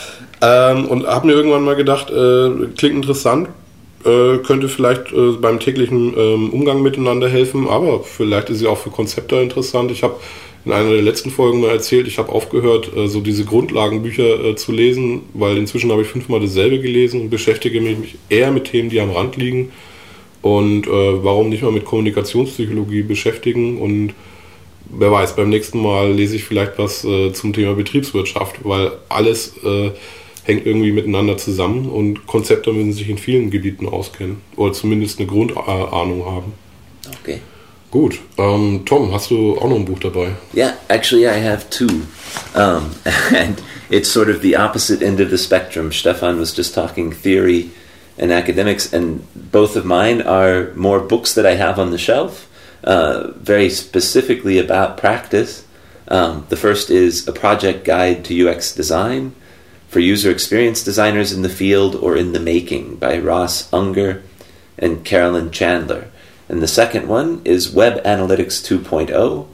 Ähm, 0.41 0.87
und 0.87 1.05
habe 1.07 1.27
mir 1.27 1.33
irgendwann 1.33 1.65
mal 1.65 1.75
gedacht, 1.75 2.11
äh, 2.11 2.51
klingt 2.77 2.95
interessant, 2.95 3.49
äh, 4.05 4.39
könnte 4.39 4.69
vielleicht 4.69 5.13
äh, 5.13 5.33
beim 5.33 5.59
täglichen 5.59 6.15
ähm, 6.17 6.51
Umgang 6.51 6.81
miteinander 6.81 7.29
helfen, 7.29 7.67
aber 7.69 8.05
vielleicht 8.05 8.51
ist 8.51 8.61
sie 8.61 8.69
auch 8.69 8.79
für 8.79 8.91
Konzepte 8.91 9.35
interessant. 9.37 9.91
Ich 9.91 10.05
habe 10.05 10.15
in 10.65 10.73
einer 10.73 10.91
der 10.91 11.03
letzten 11.03 11.31
Folgen 11.31 11.61
mal 11.61 11.71
erzählt, 11.71 12.07
ich 12.07 12.19
habe 12.19 12.33
aufgehört, 12.33 12.95
äh, 12.97 13.09
so 13.09 13.21
diese 13.21 13.45
Grundlagenbücher 13.45 14.45
äh, 14.45 14.57
zu 14.57 14.73
lesen, 14.73 15.23
weil 15.35 15.57
inzwischen 15.57 15.91
habe 15.91 16.03
ich 16.03 16.09
fünfmal 16.09 16.41
dasselbe 16.41 16.81
gelesen 16.81 17.23
und 17.23 17.31
beschäftige 17.31 17.81
mich 17.81 18.17
eher 18.29 18.51
mit 18.51 18.65
Themen, 18.65 18.91
die 18.91 19.01
am 19.01 19.11
Rand 19.11 19.37
liegen. 19.37 19.73
Und 20.43 20.87
äh, 20.87 21.25
warum 21.25 21.49
nicht 21.49 21.63
mal 21.63 21.73
mit 21.73 21.85
Kommunikationspsychologie 21.85 23.03
beschäftigen 23.03 23.79
und 23.79 24.15
wer 24.91 25.11
weiß, 25.11 25.37
beim 25.37 25.49
nächsten 25.49 25.81
Mal 25.81 26.13
lese 26.13 26.37
ich 26.37 26.45
vielleicht 26.45 26.79
was 26.79 27.05
äh, 27.05 27.33
zum 27.33 27.53
Thema 27.53 27.75
Betriebswirtschaft, 27.75 28.65
weil 28.65 28.93
alles 29.09 29.55
äh, 29.65 29.91
hängt 30.45 30.65
irgendwie 30.65 30.93
miteinander 30.93 31.37
zusammen 31.37 31.89
und 31.89 32.27
Konzepte 32.27 32.73
müssen 32.73 32.93
sich 32.93 33.09
in 33.09 33.19
vielen 33.19 33.51
Gebieten 33.51 33.87
auskennen 33.87 34.39
oder 34.57 34.73
zumindest 34.73 35.19
eine 35.19 35.29
Grundahnung 35.29 36.25
haben. 36.25 36.53
Okay. 37.21 37.41
Gut, 37.91 38.19
ähm, 38.37 38.83
Tom, 38.85 39.13
hast 39.13 39.31
du 39.31 39.57
auch 39.57 39.69
noch 39.69 39.77
ein 39.77 39.87
Buch 39.87 39.99
dabei? 39.99 40.33
Yeah, 40.55 40.75
actually, 40.89 41.27
I 41.27 41.41
have 41.43 41.71
two. 41.71 42.07
Um, 42.55 42.95
and 43.35 43.63
it's 43.89 44.11
sort 44.11 44.29
of 44.29 44.43
the 44.43 44.57
opposite 44.57 45.03
end 45.03 45.21
of 45.21 45.31
the 45.31 45.39
spectrum. 45.39 45.91
Stefan 45.91 46.39
was 46.39 46.55
just 46.55 46.75
talking 46.75 47.13
theory 47.13 47.71
and 48.19 48.31
academics, 48.31 48.93
and 48.93 49.27
both 49.35 49.75
of 49.75 49.87
mine 49.87 50.21
are 50.21 50.75
more 50.75 51.01
books 51.01 51.33
that 51.35 51.47
I 51.47 51.55
have 51.55 51.79
on 51.79 51.91
the 51.91 51.99
shelf, 51.99 52.47
uh, 52.85 53.29
very 53.37 53.71
specifically 53.71 54.59
about 54.59 54.99
practice. 54.99 55.65
Um, 56.09 56.45
the 56.51 56.57
first 56.57 56.91
is 56.91 57.27
A 57.27 57.33
Project 57.33 57.85
Guide 57.85 58.23
to 58.27 58.49
UX 58.49 58.75
Design 58.75 59.35
for 59.89 60.01
User 60.01 60.31
Experience 60.31 60.85
Designers 60.85 61.33
in 61.33 61.41
the 61.41 61.49
Field 61.49 61.95
or 61.95 62.17
in 62.17 62.33
the 62.33 62.41
Making 62.41 62.97
by 62.97 63.19
Ross 63.19 63.73
Unger 63.73 64.23
and 64.79 65.05
Carolyn 65.05 65.51
Chandler. 65.51 66.09
And 66.49 66.63
the 66.63 66.69
second 66.69 67.09
one 67.09 67.43
is 67.45 67.71
Web 67.71 68.03
Analytics 68.05 68.65
2.0 68.67 69.49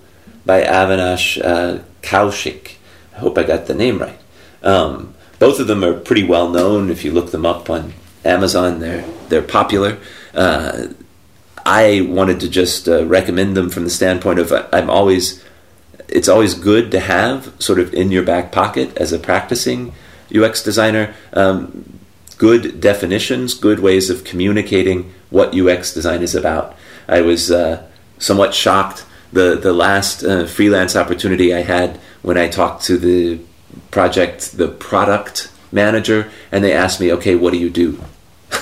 by 0.47 0.63
Avinash 0.63 1.45
uh, 1.45 1.83
Kaushik. 2.03 2.75
I 3.15 3.19
hope 3.19 3.37
I 3.37 3.43
got 3.43 3.67
the 3.67 3.75
name 3.75 3.99
right. 3.99 4.19
Um, 4.63 5.15
both 5.39 5.59
of 5.59 5.67
them 5.67 5.85
are 5.85 5.99
pretty 5.99 6.25
well 6.25 6.49
known. 6.49 6.91
If 6.91 7.05
you 7.05 7.13
look 7.13 7.31
them 7.31 7.45
up 7.45 7.69
on 7.69 7.95
Amazon, 8.25 8.81
they're 8.81 9.05
they're 9.29 9.43
popular. 9.43 9.99
Uh, 10.33 10.89
I 11.67 12.07
wanted 12.09 12.41
to 12.41 12.49
just 12.49 12.89
uh, 12.89 13.05
recommend 13.07 13.57
them 13.57 13.71
from 13.71 13.85
the 13.85 13.91
standpoint 13.91 14.39
of 14.39 14.53
uh, 14.53 14.69
I'm 14.73 14.89
always 14.89 15.43
it's 16.09 16.29
always 16.29 16.55
good 16.55 16.91
to 16.93 17.01
have 17.01 17.53
sort 17.59 17.79
of 17.79 17.93
in 17.93 18.13
your 18.13 18.23
back 18.23 18.53
pocket 18.53 18.97
as 18.97 19.13
a 19.13 19.19
practicing 19.19 19.93
UX 20.35 20.63
designer 20.63 21.15
um, 21.33 22.01
good 22.39 22.81
definitions, 22.81 23.55
good 23.55 23.81
ways 23.81 24.11
of 24.11 24.25
communicating 24.25 25.13
what 25.31 25.55
UX 25.55 25.95
design 25.95 26.23
is 26.23 26.35
about. 26.35 26.77
I 27.09 27.21
was 27.21 27.51
uh, 27.51 27.87
somewhat 28.19 28.55
shocked 28.55 29.05
the 29.33 29.57
the 29.57 29.73
last 29.73 30.25
uh, 30.25 30.47
freelance 30.47 30.97
opportunity 30.97 31.55
I 31.55 31.63
had 31.63 31.99
when 32.23 32.39
I 32.39 32.49
talked 32.49 32.85
to 32.85 32.97
the 32.97 33.41
project, 33.91 34.57
the 34.57 34.69
product 34.69 35.51
manager, 35.73 36.31
and 36.53 36.63
they 36.63 36.73
asked 36.73 37.01
me, 37.01 37.13
"Okay, 37.13 37.35
what 37.35 37.53
do 37.53 37.59
you 37.59 37.71
do? 37.71 38.03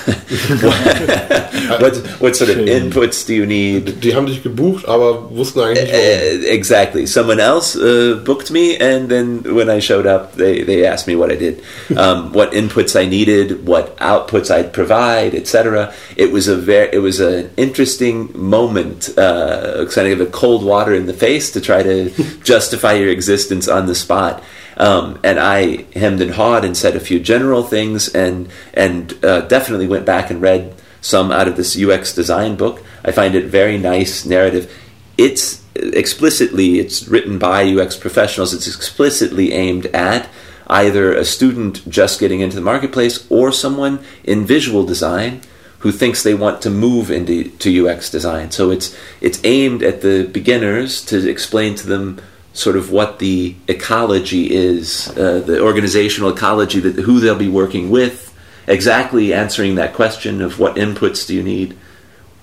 what 1.79 1.97
what 2.19 2.35
sort 2.35 2.49
of 2.49 2.57
inputs 2.57 3.25
do 3.25 3.33
you 3.33 3.45
need?" 3.45 4.01
Die 4.03 4.15
haben 4.15 4.25
dich 4.25 4.43
gebucht, 4.43 4.87
aber 4.87 5.29
wussten 5.31 5.61
eigentlich 5.61 5.83
nicht 5.83 5.93
warum. 5.93 6.41
Uh, 6.41 6.47
exactly. 6.47 7.05
Someone 7.05 7.39
else 7.39 7.75
uh, 7.75 8.15
booked 8.23 8.51
me, 8.51 8.77
and 8.79 9.09
then 9.09 9.43
when 9.55 9.69
I 9.69 9.79
showed 9.79 10.05
up, 10.05 10.35
they, 10.35 10.63
they 10.63 10.85
asked 10.85 11.07
me 11.07 11.15
what 11.15 11.31
I 11.31 11.35
did, 11.35 11.61
um, 11.97 12.33
what 12.33 12.51
inputs 12.51 12.99
I 12.99 13.05
needed, 13.05 13.65
what 13.65 13.95
outputs 13.97 14.51
I'd 14.51 14.73
provide, 14.73 15.35
etc. 15.35 15.93
It 16.15 16.31
was 16.31 16.47
a 16.47 16.55
very 16.55 16.89
it 16.93 16.99
was 16.99 17.19
an 17.19 17.49
interesting 17.57 18.29
moment, 18.33 19.17
uh, 19.17 19.85
kind 19.89 20.07
of 20.11 20.21
a 20.21 20.25
cold 20.25 20.63
water 20.63 20.93
in 20.93 21.05
the 21.05 21.13
face 21.13 21.51
to 21.51 21.61
try 21.61 21.83
to 21.83 22.09
justify 22.43 22.93
your 22.93 23.09
existence 23.09 23.67
on 23.67 23.85
the 23.85 23.95
spot. 23.95 24.43
Um, 24.77 25.19
and 25.23 25.39
I 25.39 25.85
hemmed 25.93 26.21
and 26.21 26.31
hawed 26.31 26.65
and 26.65 26.75
said 26.75 26.95
a 26.95 26.99
few 26.99 27.19
general 27.19 27.63
things, 27.63 28.09
and 28.09 28.49
and 28.73 29.13
uh, 29.23 29.41
definitely 29.41 29.87
went 29.87 30.05
back 30.05 30.29
and 30.29 30.41
read 30.41 30.75
some 31.01 31.31
out 31.31 31.47
of 31.47 31.57
this 31.57 31.77
UX 31.79 32.13
design 32.13 32.55
book. 32.55 32.83
I 33.03 33.11
find 33.11 33.35
it 33.35 33.45
very 33.45 33.77
nice 33.77 34.25
narrative. 34.25 34.71
It's 35.17 35.63
explicitly 35.75 36.79
it's 36.79 37.07
written 37.07 37.37
by 37.37 37.65
UX 37.65 37.97
professionals. 37.97 38.53
It's 38.53 38.73
explicitly 38.73 39.53
aimed 39.53 39.87
at 39.87 40.29
either 40.67 41.13
a 41.13 41.25
student 41.25 41.87
just 41.89 42.19
getting 42.19 42.39
into 42.39 42.55
the 42.55 42.61
marketplace 42.61 43.27
or 43.29 43.51
someone 43.51 44.03
in 44.23 44.45
visual 44.45 44.85
design 44.85 45.41
who 45.79 45.91
thinks 45.91 46.23
they 46.23 46.33
want 46.33 46.61
to 46.61 46.69
move 46.69 47.11
into 47.11 47.49
to 47.49 47.87
UX 47.87 48.09
design. 48.09 48.51
So 48.51 48.71
it's 48.71 48.97
it's 49.19 49.41
aimed 49.43 49.83
at 49.83 50.01
the 50.01 50.23
beginners 50.23 51.03
to 51.05 51.29
explain 51.29 51.75
to 51.75 51.87
them 51.87 52.21
sort 52.53 52.77
of 52.77 52.91
what 52.91 53.19
the 53.19 53.55
ecology 53.67 54.53
is, 54.53 55.09
uh, 55.17 55.39
the 55.39 55.59
organizational 55.61 56.31
ecology 56.31 56.79
that 56.79 56.95
who 57.03 57.19
they'll 57.19 57.35
be 57.35 57.49
working 57.49 57.89
with, 57.89 58.33
exactly 58.67 59.33
answering 59.33 59.75
that 59.75 59.93
question 59.93 60.41
of 60.41 60.59
what 60.59 60.75
inputs 60.75 61.27
do 61.27 61.33
you 61.33 61.43
need, 61.43 61.75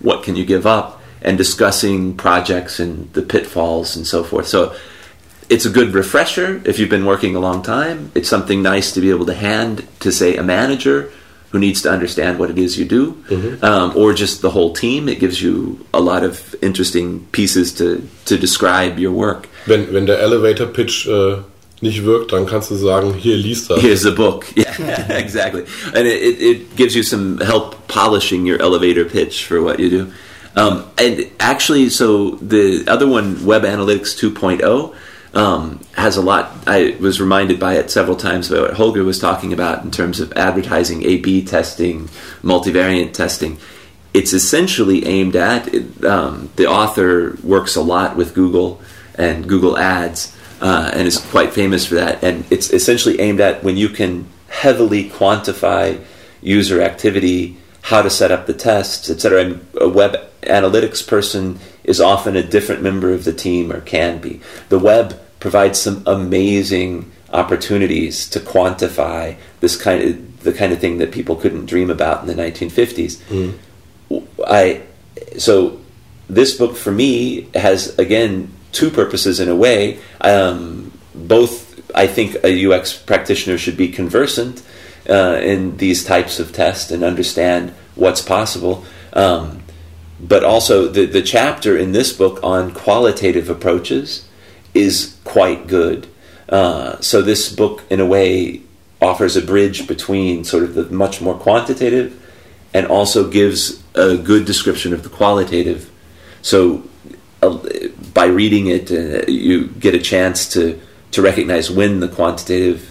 what 0.00 0.22
can 0.22 0.36
you 0.36 0.44
give 0.44 0.66
up, 0.66 1.00
and 1.22 1.38
discussing 1.38 2.16
projects 2.16 2.80
and 2.80 3.12
the 3.12 3.22
pitfalls 3.22 3.96
and 3.96 4.06
so 4.06 4.24
forth. 4.24 4.48
So 4.48 4.74
it's 5.48 5.66
a 5.66 5.70
good 5.70 5.94
refresher 5.94 6.60
if 6.64 6.78
you've 6.78 6.90
been 6.90 7.06
working 7.06 7.36
a 7.36 7.40
long 7.40 7.62
time. 7.62 8.10
It's 8.14 8.28
something 8.28 8.62
nice 8.62 8.92
to 8.92 9.00
be 9.00 9.10
able 9.10 9.26
to 9.26 9.34
hand 9.34 9.86
to, 10.00 10.10
say, 10.10 10.36
a 10.36 10.42
manager 10.42 11.12
who 11.50 11.58
needs 11.58 11.82
to 11.82 11.90
understand 11.90 12.38
what 12.38 12.50
it 12.50 12.58
is 12.58 12.78
you 12.78 12.84
do, 12.84 13.16
um, 13.62 13.92
or 13.96 14.12
just 14.12 14.40
the 14.40 14.50
whole 14.50 14.72
team. 14.72 15.08
It 15.08 15.18
gives 15.18 15.42
you 15.42 15.84
a 15.92 16.00
lot 16.00 16.22
of 16.22 16.54
interesting 16.62 17.26
pieces 17.32 17.72
to, 17.74 18.06
to 18.26 18.36
describe 18.36 18.98
your 18.98 19.12
work. 19.12 19.48
Wenn, 19.66 19.92
wenn 19.92 20.06
der 20.06 20.20
Elevator 20.20 20.66
Pitch 20.66 21.06
äh, 21.06 21.38
nicht 21.80 22.04
wirkt, 22.04 22.32
dann 22.32 22.46
kannst 22.46 22.70
du 22.70 22.76
sagen, 22.76 23.14
hier 23.14 23.36
liest 23.36 23.70
das. 23.70 23.80
Here's 23.80 24.02
the 24.02 24.10
book. 24.12 24.46
Yeah, 24.56 25.12
exactly. 25.12 25.64
And 25.94 26.06
it, 26.06 26.22
it, 26.22 26.40
it 26.40 26.76
gives 26.76 26.94
you 26.94 27.02
some 27.02 27.38
help 27.38 27.86
polishing 27.88 28.46
your 28.46 28.60
elevator 28.60 29.04
pitch 29.04 29.44
for 29.46 29.62
what 29.62 29.78
you 29.78 29.90
do. 29.90 30.12
Um, 30.56 30.84
and 30.98 31.30
actually, 31.38 31.90
so 31.90 32.36
the 32.36 32.84
other 32.88 33.06
one, 33.06 33.44
Web 33.44 33.62
Analytics 33.62 34.18
2.0, 34.18 34.94
um, 35.34 35.80
has 35.92 36.16
a 36.16 36.22
lot. 36.22 36.52
I 36.66 36.96
was 37.00 37.20
reminded 37.20 37.60
by 37.60 37.74
it 37.74 37.90
several 37.90 38.16
times 38.16 38.48
by 38.48 38.60
what 38.60 38.74
Holger 38.74 39.04
was 39.04 39.18
talking 39.18 39.52
about 39.52 39.84
in 39.84 39.90
terms 39.90 40.20
of 40.20 40.32
advertising, 40.32 41.04
A 41.04 41.18
B 41.18 41.44
testing, 41.44 42.08
multivariate 42.42 43.12
testing. 43.12 43.58
It's 44.12 44.32
essentially 44.32 45.06
aimed 45.06 45.36
at 45.36 45.72
it, 45.72 46.04
um, 46.04 46.50
the 46.56 46.66
author 46.66 47.36
works 47.44 47.76
a 47.76 47.80
lot 47.82 48.16
with 48.16 48.34
Google 48.34 48.80
and 49.14 49.48
Google 49.48 49.78
Ads 49.78 50.36
uh, 50.60 50.90
and 50.92 51.06
is 51.06 51.18
quite 51.18 51.52
famous 51.52 51.86
for 51.86 51.94
that. 51.94 52.24
And 52.24 52.44
it's 52.50 52.72
essentially 52.72 53.20
aimed 53.20 53.40
at 53.40 53.62
when 53.62 53.76
you 53.76 53.88
can 53.88 54.26
heavily 54.48 55.08
quantify 55.10 56.02
user 56.42 56.82
activity, 56.82 57.56
how 57.82 58.02
to 58.02 58.10
set 58.10 58.30
up 58.30 58.46
the 58.46 58.54
tests, 58.54 59.10
etc. 59.10 59.44
And 59.44 59.66
a 59.80 59.88
web 59.88 60.16
analytics 60.42 61.06
person 61.06 61.58
is 61.84 62.00
often 62.00 62.36
a 62.36 62.42
different 62.42 62.82
member 62.82 63.12
of 63.12 63.24
the 63.24 63.32
team 63.32 63.72
or 63.72 63.80
can 63.80 64.20
be. 64.20 64.40
The 64.68 64.78
web 64.78 65.20
provides 65.40 65.80
some 65.80 66.02
amazing 66.06 67.10
opportunities 67.32 68.28
to 68.28 68.40
quantify 68.40 69.36
this 69.60 69.76
kind 69.76 70.02
of 70.02 70.42
the 70.42 70.52
kind 70.52 70.72
of 70.72 70.80
thing 70.80 70.98
that 70.98 71.12
people 71.12 71.36
couldn't 71.36 71.66
dream 71.66 71.90
about 71.90 72.22
in 72.22 72.26
the 72.26 72.42
1950s. 72.42 73.20
I 74.46 74.82
so 75.38 75.80
this 76.28 76.56
book 76.56 76.76
for 76.76 76.92
me 76.92 77.48
has 77.54 77.98
again 77.98 78.52
two 78.72 78.90
purposes 78.90 79.40
in 79.40 79.48
a 79.48 79.56
way. 79.56 79.98
Um, 80.20 80.92
both 81.14 81.70
I 81.94 82.06
think 82.06 82.36
a 82.44 82.66
UX 82.66 82.96
practitioner 82.96 83.58
should 83.58 83.76
be 83.76 83.88
conversant 83.88 84.62
uh, 85.10 85.40
in 85.42 85.76
these 85.76 86.04
types 86.04 86.38
of 86.38 86.52
tests 86.52 86.90
and 86.90 87.02
understand 87.02 87.74
what's 87.94 88.22
possible. 88.22 88.84
Um, 89.12 89.62
but 90.20 90.44
also 90.44 90.86
the 90.86 91.06
the 91.06 91.22
chapter 91.22 91.76
in 91.76 91.92
this 91.92 92.12
book 92.12 92.40
on 92.42 92.72
qualitative 92.72 93.48
approaches 93.48 94.28
is 94.74 95.18
quite 95.24 95.66
good. 95.66 96.06
Uh, 96.48 97.00
so 97.00 97.22
this 97.22 97.52
book, 97.52 97.82
in 97.90 98.00
a 98.00 98.06
way, 98.06 98.60
offers 99.00 99.36
a 99.36 99.42
bridge 99.42 99.86
between 99.86 100.44
sort 100.44 100.64
of 100.64 100.74
the 100.74 100.84
much 100.90 101.20
more 101.20 101.34
quantitative 101.34 102.16
and 102.74 102.86
also 102.86 103.28
gives 103.30 103.82
a 103.94 104.16
good 104.16 104.44
description 104.44 104.92
of 104.92 105.02
the 105.02 105.08
qualitative. 105.08 105.90
So 106.42 106.82
uh, 107.42 107.58
by 108.12 108.26
reading 108.26 108.66
it, 108.66 108.90
uh, 108.90 109.24
you 109.30 109.66
get 109.66 109.94
a 109.94 109.98
chance 109.98 110.48
to, 110.54 110.80
to 111.12 111.22
recognize 111.22 111.70
when 111.70 112.00
the 112.00 112.08
quantitative. 112.08 112.89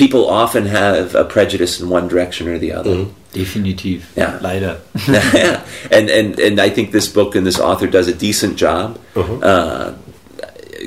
People 0.00 0.30
often 0.30 0.64
have 0.64 1.14
a 1.14 1.26
prejudice 1.26 1.78
in 1.78 1.90
one 1.90 2.08
direction 2.08 2.48
or 2.48 2.56
the 2.56 2.72
other. 2.72 3.04
Definitiv. 3.34 4.16
Ja. 4.16 4.38
Leider. 4.40 4.80
yeah, 5.08 5.62
and 5.90 6.08
and 6.08 6.40
and 6.40 6.58
I 6.58 6.70
think 6.70 6.90
this 6.90 7.06
book 7.06 7.34
and 7.34 7.46
this 7.46 7.60
author 7.60 7.86
does 7.86 8.08
a 8.08 8.14
decent 8.14 8.56
job. 8.56 8.98
Uh, 9.14 9.92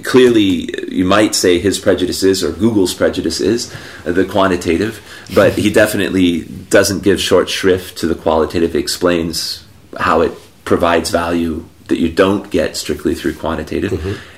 clearly, 0.04 0.73
you 0.91 1.06
might 1.06 1.36
say 1.36 1.60
his 1.60 1.78
prejudice 1.78 2.23
is, 2.23 2.43
or 2.43 2.52
Google's 2.54 2.95
prejudice 2.95 3.39
is, 3.39 3.71
uh, 4.08 4.13
the 4.13 4.26
quantitative, 4.26 4.99
but 5.36 5.54
he 5.54 5.71
definitely 5.82 6.45
doesn't 6.71 7.04
give 7.04 7.21
short 7.21 7.49
shrift 7.49 7.95
to 7.99 8.08
the 8.08 8.15
qualitative. 8.15 8.73
He 8.73 8.80
explains 8.80 9.63
how 9.99 10.21
it 10.21 10.32
provides 10.65 11.12
value 11.12 11.65
that 11.88 11.99
you 11.99 12.10
don't 12.10 12.49
get 12.49 12.76
strictly 12.76 13.13
through 13.13 13.36
quantitative, 13.36 13.93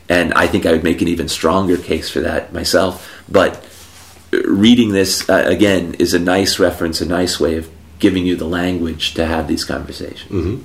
and 0.09 0.33
I 0.33 0.47
think 0.47 0.65
I 0.65 0.73
would 0.73 0.83
make 0.83 1.01
an 1.01 1.07
even 1.07 1.29
stronger 1.29 1.77
case 1.77 2.09
for 2.09 2.19
that 2.19 2.51
myself. 2.51 3.09
But 3.29 3.63
reading 4.45 4.93
this 4.93 5.27
uh, 5.29 5.43
again 5.45 5.95
is 5.99 6.13
a 6.13 6.19
nice 6.19 6.59
reference, 6.59 7.01
a 7.01 7.05
nice 7.05 7.39
way 7.39 7.57
of 7.57 7.67
giving 7.99 8.25
you 8.25 8.35
the 8.35 8.47
language 8.47 9.13
to 9.13 9.25
have 9.25 9.47
these 9.47 9.65
conversations. 9.65 10.59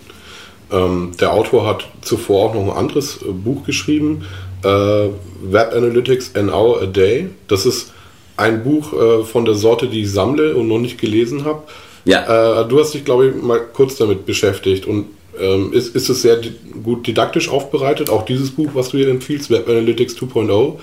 Ähm, 0.72 1.12
der 1.18 1.32
Autor 1.32 1.66
hat 1.66 1.88
zuvor 2.00 2.50
auch 2.50 2.54
noch 2.54 2.72
ein 2.72 2.76
anderes 2.76 3.20
äh, 3.22 3.32
Buch 3.32 3.64
geschrieben, 3.64 4.24
äh, 4.62 4.68
Web 4.68 5.72
Analytics 5.74 6.34
an 6.36 6.48
Hour 6.48 6.82
a 6.82 6.86
Day. 6.86 7.28
Das 7.48 7.66
ist 7.66 7.92
ein 8.36 8.62
Buch 8.62 8.92
äh, 8.92 9.24
von 9.24 9.44
der 9.44 9.54
Sorte, 9.54 9.88
die 9.88 10.02
ich 10.02 10.12
sammle 10.12 10.54
und 10.54 10.68
noch 10.68 10.78
nicht 10.78 11.00
gelesen 11.00 11.44
habe. 11.44 11.64
Ja. 12.04 12.62
Äh, 12.62 12.68
du 12.68 12.78
hast 12.78 12.94
dich, 12.94 13.04
glaube 13.04 13.28
ich, 13.28 13.42
mal 13.42 13.60
kurz 13.60 13.96
damit 13.96 14.26
beschäftigt 14.26 14.86
und 14.86 15.06
ähm, 15.38 15.72
ist, 15.72 15.94
ist 15.94 16.08
es 16.08 16.22
sehr 16.22 16.36
di 16.36 16.52
gut 16.82 17.06
didaktisch 17.06 17.48
aufbereitet, 17.48 18.10
auch 18.10 18.24
dieses 18.24 18.50
Buch, 18.50 18.70
was 18.74 18.90
du 18.90 18.98
hier 18.98 19.08
empfiehlst, 19.08 19.50
Web 19.50 19.68
Analytics 19.68 20.16
2.0. 20.16 20.78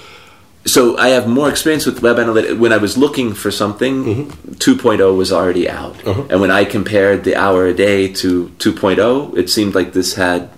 So 0.68 0.98
I 0.98 1.10
have 1.10 1.28
more 1.28 1.50
experience 1.50 1.86
with 1.86 2.02
web 2.02 2.18
analytics. 2.18 2.60
When 2.60 2.74
I 2.74 2.78
was 2.78 2.98
looking 2.98 3.34
for 3.34 3.52
something, 3.52 4.30
2.0 4.58 5.18
was 5.18 5.32
already 5.32 5.70
out. 5.70 5.96
Uh-huh. 6.06 6.26
And 6.30 6.42
when 6.42 6.52
I 6.52 6.66
compared 6.66 7.24
the 7.24 7.36
hour 7.36 7.66
a 7.66 7.74
day 7.74 8.12
to 8.14 8.50
2.0, 8.60 9.38
it 9.38 9.50
seemed 9.50 9.76
like 9.76 9.94
this 9.94 10.16
had 10.16 10.50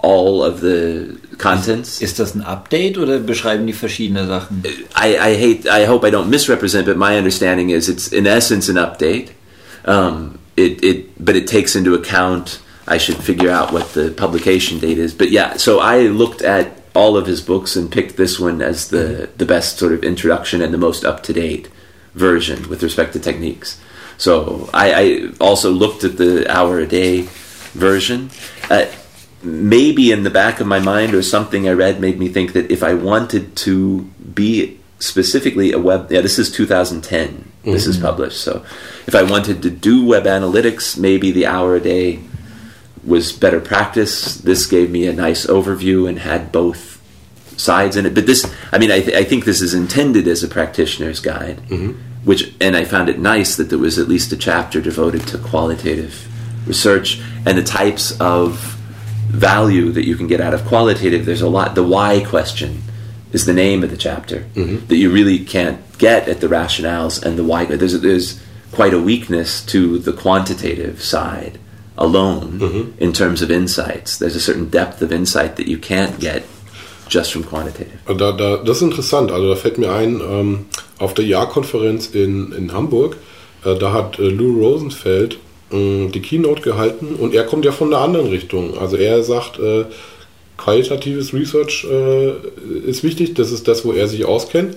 all 0.00 0.42
of 0.42 0.60
the 0.60 1.20
contents. 1.38 2.02
Ist 2.02 2.18
das 2.18 2.34
ein 2.34 2.42
Update 2.42 2.98
oder 2.98 3.18
beschreiben 3.20 3.66
die 3.66 3.72
verschiedene 3.72 4.26
Sachen? 4.26 4.64
I, 4.96 5.16
I 5.16 5.36
hate. 5.36 5.66
I 5.66 5.86
hope 5.86 6.04
I 6.04 6.10
don't 6.10 6.28
misrepresent, 6.28 6.86
but 6.86 6.96
my 6.96 7.16
understanding 7.16 7.70
is 7.70 7.88
it's 7.88 8.12
in 8.12 8.26
essence 8.26 8.68
an 8.68 8.76
update. 8.76 9.30
Um, 9.84 10.38
it, 10.56 10.82
it, 10.82 11.24
but 11.24 11.36
it 11.36 11.46
takes 11.46 11.76
into 11.76 11.94
account. 11.94 12.60
I 12.86 12.98
should 12.98 13.18
figure 13.18 13.50
out 13.50 13.72
what 13.72 13.92
the 13.92 14.10
publication 14.10 14.80
date 14.80 14.98
is. 14.98 15.14
But 15.14 15.30
yeah, 15.30 15.56
so 15.56 15.78
I 15.78 16.08
looked 16.08 16.42
at 16.42 16.79
all 16.94 17.16
of 17.16 17.26
his 17.26 17.40
books 17.40 17.76
and 17.76 17.90
picked 17.90 18.16
this 18.16 18.38
one 18.38 18.60
as 18.60 18.88
the 18.88 19.30
the 19.36 19.46
best 19.46 19.78
sort 19.78 19.92
of 19.92 20.02
introduction 20.02 20.62
and 20.62 20.72
the 20.74 20.78
most 20.78 21.04
up 21.04 21.22
to 21.24 21.32
date 21.32 21.68
version 22.14 22.68
with 22.68 22.82
respect 22.82 23.12
to 23.12 23.20
techniques. 23.20 23.80
So 24.18 24.68
I, 24.74 24.92
I 24.92 25.30
also 25.40 25.70
looked 25.70 26.04
at 26.04 26.18
the 26.18 26.50
hour 26.50 26.78
a 26.78 26.86
day 26.86 27.22
version. 27.72 28.30
Uh, 28.68 28.86
maybe 29.42 30.12
in 30.12 30.22
the 30.22 30.30
back 30.30 30.60
of 30.60 30.66
my 30.66 30.78
mind 30.78 31.14
or 31.14 31.22
something 31.22 31.66
I 31.66 31.72
read 31.72 32.00
made 32.00 32.18
me 32.18 32.28
think 32.28 32.52
that 32.52 32.70
if 32.70 32.82
I 32.82 32.94
wanted 32.94 33.56
to 33.56 34.02
be 34.34 34.78
specifically 34.98 35.72
a 35.72 35.78
web, 35.78 36.12
yeah, 36.12 36.20
this 36.20 36.38
is 36.38 36.50
2010. 36.50 37.50
This 37.62 37.86
is 37.86 37.96
published. 37.98 38.40
So 38.40 38.64
if 39.06 39.14
I 39.14 39.22
wanted 39.22 39.62
to 39.62 39.70
do 39.70 40.04
web 40.04 40.24
analytics, 40.24 40.98
maybe 40.98 41.30
the 41.30 41.46
hour 41.46 41.76
a 41.76 41.80
day 41.80 42.20
was 43.10 43.32
better 43.32 43.60
practice. 43.60 44.36
This 44.36 44.66
gave 44.66 44.90
me 44.90 45.06
a 45.06 45.12
nice 45.12 45.44
overview 45.46 46.08
and 46.08 46.20
had 46.20 46.52
both 46.52 46.90
sides 47.60 47.96
in 47.96 48.06
it. 48.06 48.14
But 48.14 48.26
this, 48.26 48.50
I 48.72 48.78
mean, 48.78 48.90
I, 48.90 49.00
th- 49.00 49.16
I 49.16 49.24
think 49.24 49.44
this 49.44 49.60
is 49.60 49.74
intended 49.74 50.26
as 50.26 50.42
a 50.42 50.48
practitioner's 50.48 51.20
guide, 51.20 51.58
mm-hmm. 51.68 51.92
which, 52.24 52.54
and 52.60 52.76
I 52.76 52.84
found 52.84 53.08
it 53.08 53.18
nice 53.18 53.56
that 53.56 53.64
there 53.64 53.78
was 53.78 53.98
at 53.98 54.08
least 54.08 54.32
a 54.32 54.36
chapter 54.36 54.80
devoted 54.80 55.26
to 55.28 55.38
qualitative 55.38 56.26
research 56.66 57.20
and 57.44 57.58
the 57.58 57.62
types 57.62 58.18
of 58.20 58.58
value 59.28 59.90
that 59.92 60.06
you 60.06 60.16
can 60.16 60.26
get 60.26 60.40
out 60.40 60.54
of 60.54 60.64
qualitative. 60.64 61.26
There's 61.26 61.42
a 61.42 61.48
lot. 61.48 61.74
The 61.74 61.84
why 61.84 62.24
question 62.24 62.82
is 63.32 63.44
the 63.44 63.52
name 63.52 63.84
of 63.84 63.90
the 63.90 63.96
chapter 63.96 64.40
mm-hmm. 64.54 64.86
that 64.86 64.96
you 64.96 65.10
really 65.10 65.38
can't 65.38 65.80
get 65.98 66.28
at 66.28 66.40
the 66.40 66.48
rationales 66.48 67.22
and 67.22 67.38
the 67.38 67.44
why. 67.44 67.64
There's 67.64 68.00
there's 68.00 68.42
quite 68.72 68.94
a 68.94 69.00
weakness 69.00 69.64
to 69.66 69.98
the 69.98 70.12
quantitative 70.12 71.02
side 71.02 71.58
alone 71.96 72.92
in 72.98 73.12
terms 73.12 73.42
of 73.42 73.50
insights. 73.50 74.18
There's 74.18 74.36
a 74.36 74.40
certain 74.40 74.70
depth 74.70 75.02
of 75.02 75.12
insight 75.12 75.56
that 75.56 75.66
you 75.66 75.78
can't 75.78 76.18
get 76.18 76.44
just 77.08 77.32
from 77.32 77.44
quantitative. 77.44 77.98
Da, 78.06 78.32
da, 78.32 78.56
das 78.58 78.78
ist 78.78 78.82
interessant. 78.82 79.30
Also 79.32 79.48
da 79.48 79.56
fällt 79.56 79.78
mir 79.78 79.92
ein, 79.92 80.20
ähm, 80.20 80.66
auf 80.98 81.14
der 81.14 81.24
Jahrkonferenz 81.24 82.06
in, 82.08 82.52
in 82.52 82.72
Hamburg, 82.72 83.16
äh, 83.64 83.76
da 83.76 83.92
hat 83.92 84.18
äh, 84.18 84.28
Lou 84.28 84.60
Rosenfeld 84.60 85.38
äh, 85.72 86.06
die 86.06 86.22
Keynote 86.22 86.62
gehalten 86.62 87.16
und 87.16 87.34
er 87.34 87.44
kommt 87.44 87.64
ja 87.64 87.72
von 87.72 87.92
einer 87.92 88.02
anderen 88.02 88.28
Richtung. 88.28 88.78
Also 88.78 88.96
er 88.96 89.22
sagt, 89.22 89.58
äh, 89.58 89.84
qualitatives 90.56 91.32
Research 91.32 91.86
äh, 91.90 92.32
ist 92.86 93.02
wichtig, 93.02 93.34
das 93.34 93.50
ist 93.50 93.66
das, 93.66 93.84
wo 93.84 93.92
er 93.92 94.08
sich 94.08 94.24
auskennt. 94.24 94.76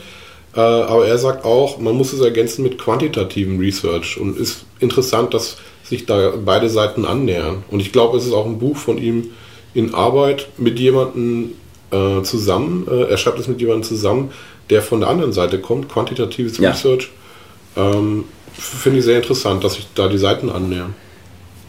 Äh, 0.56 0.60
aber 0.60 1.08
er 1.08 1.18
sagt 1.18 1.46
auch, 1.46 1.80
man 1.80 1.96
muss 1.96 2.14
es 2.14 2.20
ergänzen 2.20 2.64
mit 2.64 2.78
quantitativem 2.78 3.60
Research 3.60 4.20
und 4.20 4.38
ist 4.38 4.66
interessant, 4.80 5.34
dass 5.34 5.58
sich 5.84 6.06
da 6.06 6.34
beide 6.44 6.70
Seiten 6.70 7.06
annähern. 7.06 7.64
Und 7.70 7.80
ich 7.80 7.92
glaube, 7.92 8.18
es 8.18 8.26
ist 8.26 8.34
auch 8.34 8.46
ein 8.46 8.60
Buch 8.60 8.78
von 8.78 8.98
ihm 8.98 9.32
in 9.74 9.94
Arbeit 9.94 10.48
mit 10.58 10.80
jemandem 10.80 11.54
äh, 11.92 12.22
zusammen. 12.24 12.88
Äh, 12.90 13.10
er 13.10 13.18
schreibt 13.18 13.40
es 13.40 13.48
mit 13.48 13.60
jemandem 13.60 13.84
zusammen, 13.84 14.32
der 14.70 14.82
von 14.82 15.02
der 15.02 15.10
anderen 15.10 15.34
Seite 15.34 15.60
kommt, 15.60 15.90
quantitatives 15.90 16.58
Ja. 16.58 16.72
Research. 16.72 17.10
Ähm, 17.76 18.26
Finde 18.54 19.00
ich 19.00 19.06
sehr 19.06 19.18
interessant, 19.18 19.64
dass 19.64 19.74
sich 19.74 19.88
da 19.96 20.08
die 20.08 20.20
Seiten 20.20 20.50
annähern. 20.50 20.94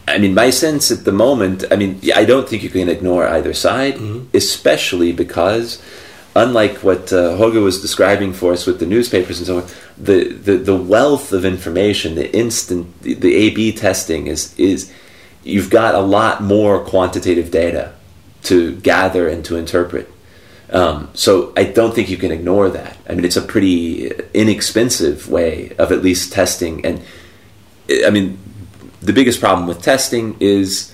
I 0.07 0.21
mean, 0.21 0.35
my 0.35 0.53
sense 0.53 0.93
at 0.93 1.07
the 1.07 1.13
moment, 1.13 1.67
I 1.73 1.77
mean, 1.77 1.99
I 2.03 2.27
don't 2.27 2.47
think 2.47 2.63
you 2.63 2.69
can 2.69 2.91
ignore 2.91 3.27
either 3.27 3.55
side, 3.55 3.99
especially 4.35 5.13
because, 5.15 5.79
unlike 6.35 6.79
what 6.79 7.13
uh, 7.13 7.37
Hoge 7.37 7.57
was 7.57 7.81
describing 7.81 8.33
for 8.33 8.53
us 8.53 8.67
with 8.67 8.81
the 8.81 8.87
newspapers 8.87 9.39
and 9.39 9.47
so 9.47 9.59
on, 9.59 9.67
the, 9.97 10.33
the, 10.33 10.57
the 10.57 10.77
wealth 10.77 11.33
of 11.33 11.45
information, 11.45 12.15
the 12.15 12.35
instant, 12.37 13.01
the, 13.03 13.15
the 13.15 13.35
A-B 13.35 13.73
testing 13.73 14.27
is, 14.27 14.59
is, 14.59 14.93
you've 15.45 15.71
got 15.71 15.95
a 15.95 16.01
lot 16.01 16.43
more 16.43 16.85
quantitative 16.85 17.51
data 17.51 17.93
to 18.45 18.75
gather 18.77 19.29
and 19.29 19.45
to 19.45 19.57
interpret. 19.57 20.11
Um, 20.71 21.11
so 21.15 21.53
I 21.57 21.65
don't 21.65 21.95
think 21.95 22.09
you 22.09 22.17
can 22.17 22.33
ignore 22.33 22.69
that. 22.71 22.97
I 23.09 23.15
mean, 23.15 23.25
it's 23.25 23.37
a 23.37 23.43
pretty 23.43 24.11
inexpensive 24.33 25.29
way 25.29 25.73
of 25.79 25.93
at 25.93 26.03
least 26.03 26.33
testing. 26.33 26.85
And 26.85 27.03
I 28.05 28.11
mean, 28.11 28.39
the 29.01 29.13
biggest 29.13 29.41
problem 29.41 29.69
with 29.69 29.83
testing 29.83 30.37
is, 30.41 30.93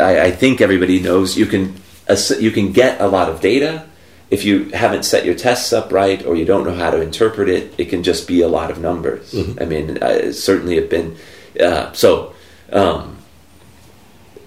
I, 0.00 0.26
I 0.26 0.30
think 0.30 0.60
everybody 0.60 1.00
knows 1.00 1.36
you 1.36 1.46
can 1.46 1.74
you 2.38 2.50
can 2.52 2.72
get 2.72 3.00
a 3.00 3.08
lot 3.08 3.28
of 3.28 3.40
data. 3.40 3.86
If 4.30 4.44
you 4.44 4.70
haven't 4.70 5.04
set 5.04 5.24
your 5.24 5.36
tests 5.36 5.72
up 5.72 5.92
right 5.92 6.24
or 6.26 6.34
you 6.34 6.44
don't 6.44 6.64
know 6.64 6.74
how 6.74 6.90
to 6.90 7.00
interpret 7.00 7.48
it, 7.48 7.74
it 7.78 7.86
can 7.86 8.02
just 8.02 8.26
be 8.26 8.40
a 8.40 8.48
lot 8.48 8.70
of 8.70 8.78
numbers. 8.78 9.34
I 9.60 9.64
mean, 9.64 10.02
I 10.02 10.32
certainly 10.32 10.76
have 10.76 10.90
been 10.90 11.16
uh, 11.60 11.92
so. 11.92 12.34
Um, 12.72 13.12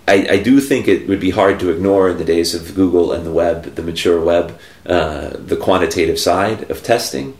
I, 0.07 0.27
I 0.31 0.37
do 0.39 0.59
think 0.59 0.87
it 0.87 1.07
would 1.07 1.19
be 1.19 1.29
hard 1.29 1.59
to 1.59 1.69
ignore 1.69 2.09
in 2.09 2.17
the 2.17 2.25
days 2.25 2.55
of 2.55 2.73
Google 2.73 3.11
and 3.11 3.23
the 3.25 3.31
web, 3.31 3.75
the 3.75 3.83
mature 3.83 4.19
web, 4.19 4.59
uh, 4.87 5.29
the 5.35 5.55
quantitative 5.55 6.19
side 6.19 6.69
of 6.71 6.81
testing. 6.81 7.37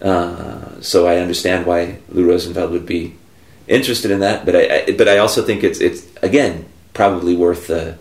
Uh, 0.00 0.80
so 0.80 1.08
I 1.08 1.16
understand 1.16 1.66
why 1.66 1.98
Lou 2.08 2.28
Rosenfeld 2.28 2.70
would 2.70 2.86
be 2.86 3.16
interested 3.66 4.12
in 4.12 4.20
that, 4.20 4.46
but 4.46 4.54
I, 4.54 4.84
I 4.86 4.92
but 4.92 5.08
I 5.08 5.18
also 5.18 5.42
think 5.42 5.64
it's 5.64 5.80
it's 5.80 6.06
again 6.22 6.66
probably 6.94 7.34
worth 7.34 7.70
uh, 7.70 7.94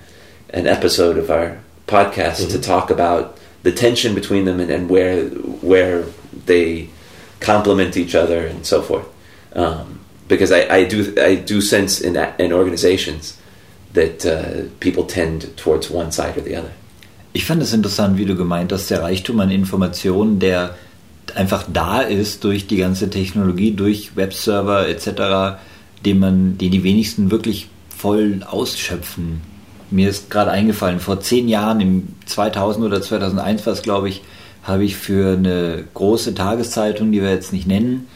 an 0.51 0.67
episode 0.67 1.17
of 1.17 1.31
our 1.31 1.59
podcast 1.87 2.51
to 2.51 2.59
talk 2.59 2.91
about 2.91 3.37
the 3.65 3.71
tension 3.71 4.13
between 4.13 4.45
them 4.45 4.59
and, 4.59 4.69
and 4.69 4.89
where 4.89 5.25
where 5.61 6.05
they 6.45 6.87
complement 7.39 7.97
each 7.97 8.15
other 8.15 8.45
and 8.45 8.65
so 8.65 8.81
forth. 8.81 9.07
Um, 9.53 9.99
because 10.27 10.51
I, 10.51 10.61
I 10.69 10.83
do 10.85 11.13
I 11.17 11.35
do 11.35 11.61
sense 11.61 11.99
in 11.99 12.15
in 12.37 12.53
organizations 12.53 13.37
that 13.93 14.25
uh, 14.25 14.69
people 14.79 15.05
tend 15.05 15.57
towards 15.57 15.89
one 15.89 16.11
side 16.11 16.37
or 16.37 16.41
the 16.41 16.55
other. 16.55 16.71
Ich 17.33 17.45
fand 17.45 17.61
es 17.61 17.73
interessant, 17.73 18.17
wie 18.17 18.25
du 18.25 18.35
gemeint 18.35 18.71
hast, 18.71 18.89
der 18.89 19.01
Reichtum 19.01 19.39
an 19.39 19.49
Informationen, 19.49 20.39
der 20.39 20.75
einfach 21.33 21.65
da 21.67 22.01
ist 22.01 22.43
durch 22.43 22.67
die 22.67 22.77
ganze 22.77 23.09
Technologie, 23.09 23.71
durch 23.71 24.15
Webserver 24.15 24.87
etc., 24.87 25.59
den 26.05 26.19
man, 26.19 26.57
den 26.57 26.71
die 26.71 26.83
wenigsten 26.83 27.31
wirklich 27.31 27.67
voll 27.89 28.41
ausschöpfen. 28.45 29.41
Mir 29.91 30.09
ist 30.09 30.29
gerade 30.29 30.51
eingefallen, 30.51 30.99
vor 30.99 31.19
zehn 31.21 31.47
Jahren, 31.47 31.81
im 31.81 32.07
2000 32.25 32.85
oder 32.85 33.01
2001 33.01 33.65
war 33.65 33.73
es, 33.73 33.81
glaube 33.81 34.09
ich, 34.09 34.23
habe 34.63 34.83
ich 34.83 34.95
für 34.95 35.37
eine 35.37 35.83
große 35.93 36.33
Tageszeitung, 36.33 37.11
die 37.11 37.21
wir 37.21 37.29
jetzt 37.29 37.53
nicht 37.53 37.67
nennen, 37.67 38.07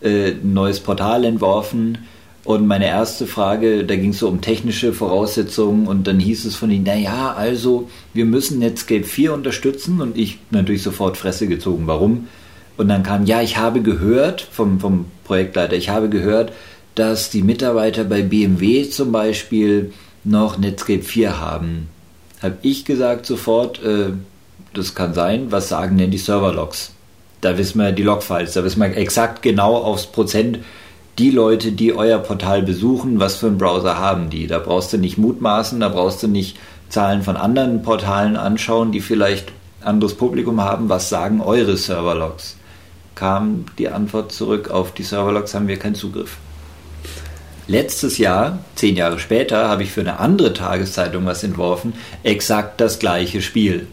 äh, 0.00 0.30
ein 0.30 0.52
neues 0.52 0.80
Portal 0.80 1.24
entworfen. 1.24 1.98
Und 2.44 2.66
meine 2.66 2.86
erste 2.86 3.26
Frage, 3.26 3.84
da 3.84 3.96
ging 3.96 4.10
es 4.10 4.20
so 4.20 4.28
um 4.28 4.40
technische 4.40 4.94
Voraussetzungen 4.94 5.86
und 5.86 6.06
dann 6.06 6.18
hieß 6.18 6.46
es 6.46 6.56
von 6.56 6.70
ihnen, 6.70 6.84
naja, 6.84 7.34
also 7.36 7.90
wir 8.14 8.24
müssen 8.24 8.60
Netscape 8.60 9.04
4 9.04 9.34
unterstützen 9.34 10.00
und 10.00 10.16
ich 10.16 10.38
natürlich 10.50 10.82
sofort 10.82 11.18
Fresse 11.18 11.46
gezogen, 11.46 11.86
warum? 11.86 12.28
Und 12.78 12.88
dann 12.88 13.02
kam, 13.02 13.26
ja, 13.26 13.42
ich 13.42 13.58
habe 13.58 13.82
gehört 13.82 14.40
vom, 14.40 14.80
vom 14.80 15.06
Projektleiter, 15.24 15.76
ich 15.76 15.90
habe 15.90 16.08
gehört, 16.08 16.52
dass 16.94 17.28
die 17.28 17.42
Mitarbeiter 17.42 18.04
bei 18.04 18.22
BMW 18.22 18.88
zum 18.88 19.12
Beispiel 19.12 19.92
noch 20.24 20.58
Netscape 20.58 21.02
4 21.02 21.40
haben. 21.40 21.88
Habe 22.42 22.58
ich 22.62 22.84
gesagt 22.84 23.26
sofort, 23.26 23.82
äh, 23.82 24.10
das 24.74 24.94
kann 24.94 25.14
sein, 25.14 25.50
was 25.50 25.68
sagen 25.68 25.98
denn 25.98 26.10
die 26.10 26.18
Serverlogs? 26.18 26.92
Da 27.40 27.56
wissen 27.56 27.78
wir 27.78 27.92
die 27.92 28.02
Logfiles, 28.02 28.52
da 28.52 28.64
wissen 28.64 28.80
wir 28.80 28.96
exakt 28.96 29.42
genau 29.42 29.76
aufs 29.76 30.06
Prozent, 30.06 30.58
die 31.18 31.30
Leute, 31.30 31.72
die 31.72 31.94
euer 31.94 32.18
Portal 32.18 32.62
besuchen, 32.62 33.18
was 33.18 33.36
für 33.36 33.48
einen 33.48 33.58
Browser 33.58 33.98
haben 33.98 34.30
die. 34.30 34.46
Da 34.46 34.60
brauchst 34.60 34.92
du 34.92 34.98
nicht 34.98 35.18
mutmaßen, 35.18 35.80
da 35.80 35.88
brauchst 35.88 36.22
du 36.22 36.28
nicht 36.28 36.56
Zahlen 36.88 37.22
von 37.22 37.36
anderen 37.36 37.82
Portalen 37.82 38.36
anschauen, 38.36 38.92
die 38.92 39.00
vielleicht 39.00 39.52
anderes 39.80 40.14
Publikum 40.14 40.60
haben. 40.60 40.88
Was 40.88 41.08
sagen 41.08 41.40
eure 41.40 41.76
Serverlogs? 41.76 42.56
Kam 43.14 43.66
die 43.78 43.88
Antwort 43.88 44.30
zurück, 44.30 44.70
auf 44.70 44.94
die 44.94 45.02
Serverlogs 45.02 45.54
haben 45.54 45.66
wir 45.66 45.76
keinen 45.76 45.96
Zugriff. 45.96 46.36
Letztes 47.68 48.16
Jahr, 48.16 48.60
zehn 48.76 48.96
Jahre 48.96 49.18
später, 49.18 49.68
habe 49.68 49.82
ich 49.82 49.92
für 49.92 50.00
eine 50.00 50.18
andere 50.18 50.54
Tageszeitung 50.54 51.26
was 51.26 51.44
entworfen, 51.44 51.92
exakt 52.22 52.80
das 52.80 52.98
gleiche 52.98 53.42
Spiel. 53.42 53.86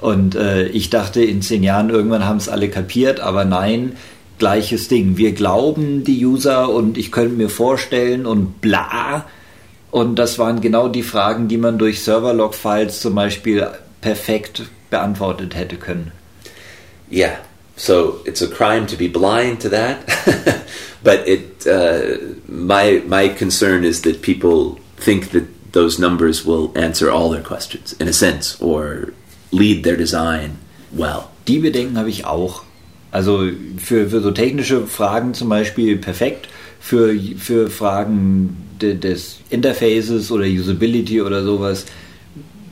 Und 0.00 0.34
äh, 0.34 0.66
ich 0.66 0.90
dachte, 0.90 1.22
in 1.22 1.40
zehn 1.40 1.62
Jahren 1.62 1.90
irgendwann 1.90 2.26
haben 2.26 2.38
es 2.38 2.48
alle 2.48 2.68
kapiert, 2.68 3.20
aber 3.20 3.44
nein, 3.44 3.92
gleiches 4.38 4.88
Ding. 4.88 5.16
Wir 5.16 5.32
glauben 5.32 6.02
die 6.02 6.26
User 6.26 6.70
und 6.70 6.98
ich 6.98 7.12
könnte 7.12 7.36
mir 7.36 7.48
vorstellen 7.48 8.26
und 8.26 8.60
bla. 8.60 9.26
Und 9.92 10.18
das 10.18 10.40
waren 10.40 10.60
genau 10.60 10.88
die 10.88 11.04
Fragen, 11.04 11.46
die 11.46 11.56
man 11.56 11.78
durch 11.78 12.02
Serverlog-Files 12.02 13.00
zum 13.00 13.14
Beispiel 13.14 13.68
perfekt 14.00 14.64
beantwortet 14.90 15.54
hätte 15.54 15.76
können. 15.76 16.10
Yeah, 17.12 17.38
so 17.76 18.20
it's 18.24 18.42
a 18.42 18.48
crime 18.48 18.86
to 18.86 18.96
be 18.96 19.08
blind 19.08 19.60
to 19.60 19.68
that, 19.70 20.06
but 21.02 21.26
it 21.28 21.66
uh, 21.66 22.18
my 22.48 23.02
my 23.06 23.28
concern 23.28 23.84
is 23.84 24.02
that 24.02 24.22
people 24.22 24.78
think 24.96 25.30
that 25.30 25.72
those 25.72 25.98
numbers 25.98 26.44
will 26.44 26.72
answer 26.76 27.10
all 27.10 27.30
their 27.30 27.42
questions 27.42 27.92
in 27.94 28.08
a 28.08 28.12
sense 28.12 28.60
or 28.60 29.12
lead 29.50 29.84
their 29.84 29.96
design 29.96 30.58
well. 30.92 31.30
Die 31.46 31.58
Bedenken 31.58 31.98
habe 31.98 32.08
ich 32.08 32.24
auch. 32.24 32.62
Also 33.10 33.48
für, 33.78 34.08
für 34.08 34.20
so 34.20 34.32
technische 34.32 34.88
Fragen 34.88 35.34
zum 35.34 35.48
Beispiel 35.48 35.96
perfekt, 35.98 36.48
für, 36.80 37.14
für 37.38 37.70
Fragen 37.70 38.56
de, 38.80 38.94
des 38.94 39.38
Interfaces 39.50 40.32
oder 40.32 40.46
Usability 40.46 41.22
oder 41.22 41.44
sowas 41.44 41.86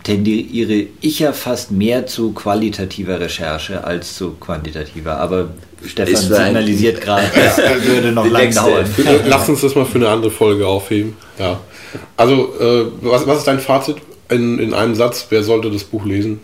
tendiere 0.03 0.87
ich 1.01 1.21
ja 1.21 1.33
fast 1.33 1.71
mehr 1.71 2.07
zu 2.07 2.33
qualitativer 2.33 3.21
Recherche 3.21 3.85
als 3.85 4.17
zu 4.17 4.33
quantitativer. 4.33 5.19
Aber 5.19 5.51
Stefan 5.87 6.17
signalisiert 6.17 7.01
gerade, 7.01 7.27
das 7.35 7.59
würde 7.87 8.13
noch 8.13 8.29
lange 8.29 8.55
dauern. 8.55 8.87
Lass 9.27 9.49
uns 9.49 9.61
das 9.61 9.75
mal 9.75 9.85
für 9.85 9.99
eine 9.99 10.09
andere 10.09 10.31
Folge 10.31 10.67
aufheben. 10.67 11.17
Ja. 11.39 11.61
Also, 12.17 12.55
äh, 12.59 12.87
was, 13.03 13.27
was 13.27 13.39
ist 13.39 13.47
dein 13.47 13.61
Fazit 13.61 13.97
in, 14.29 14.59
in 14.59 14.75
einem 14.75 14.95
Satz? 14.95 15.27
Wer 15.31 15.43
sollte 15.43 15.71
das 15.71 15.85
Buch 15.85 16.05
lesen? 16.05 16.41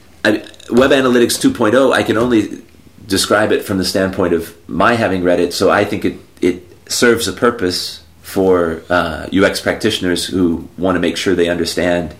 Web 0.70 0.92
Analytics 0.92 1.40
2.0, 1.40 1.98
I 1.98 2.04
can 2.04 2.18
only 2.18 2.62
describe 3.08 3.54
it 3.54 3.62
from 3.62 3.78
the 3.78 3.84
standpoint 3.84 4.34
of 4.34 4.52
my 4.66 4.94
having 4.94 5.24
read 5.24 5.40
it. 5.40 5.52
So 5.52 5.70
I 5.70 5.84
think 5.84 6.04
it 6.04 6.18
it 6.40 6.62
serves 6.88 7.26
a 7.26 7.32
purpose 7.32 8.02
for 8.22 8.82
uh, 8.90 9.26
UX 9.32 9.60
practitioners 9.60 10.26
who 10.26 10.68
want 10.76 10.96
to 10.96 11.00
make 11.00 11.16
sure 11.16 11.34
they 11.34 11.48
understand 11.48 12.14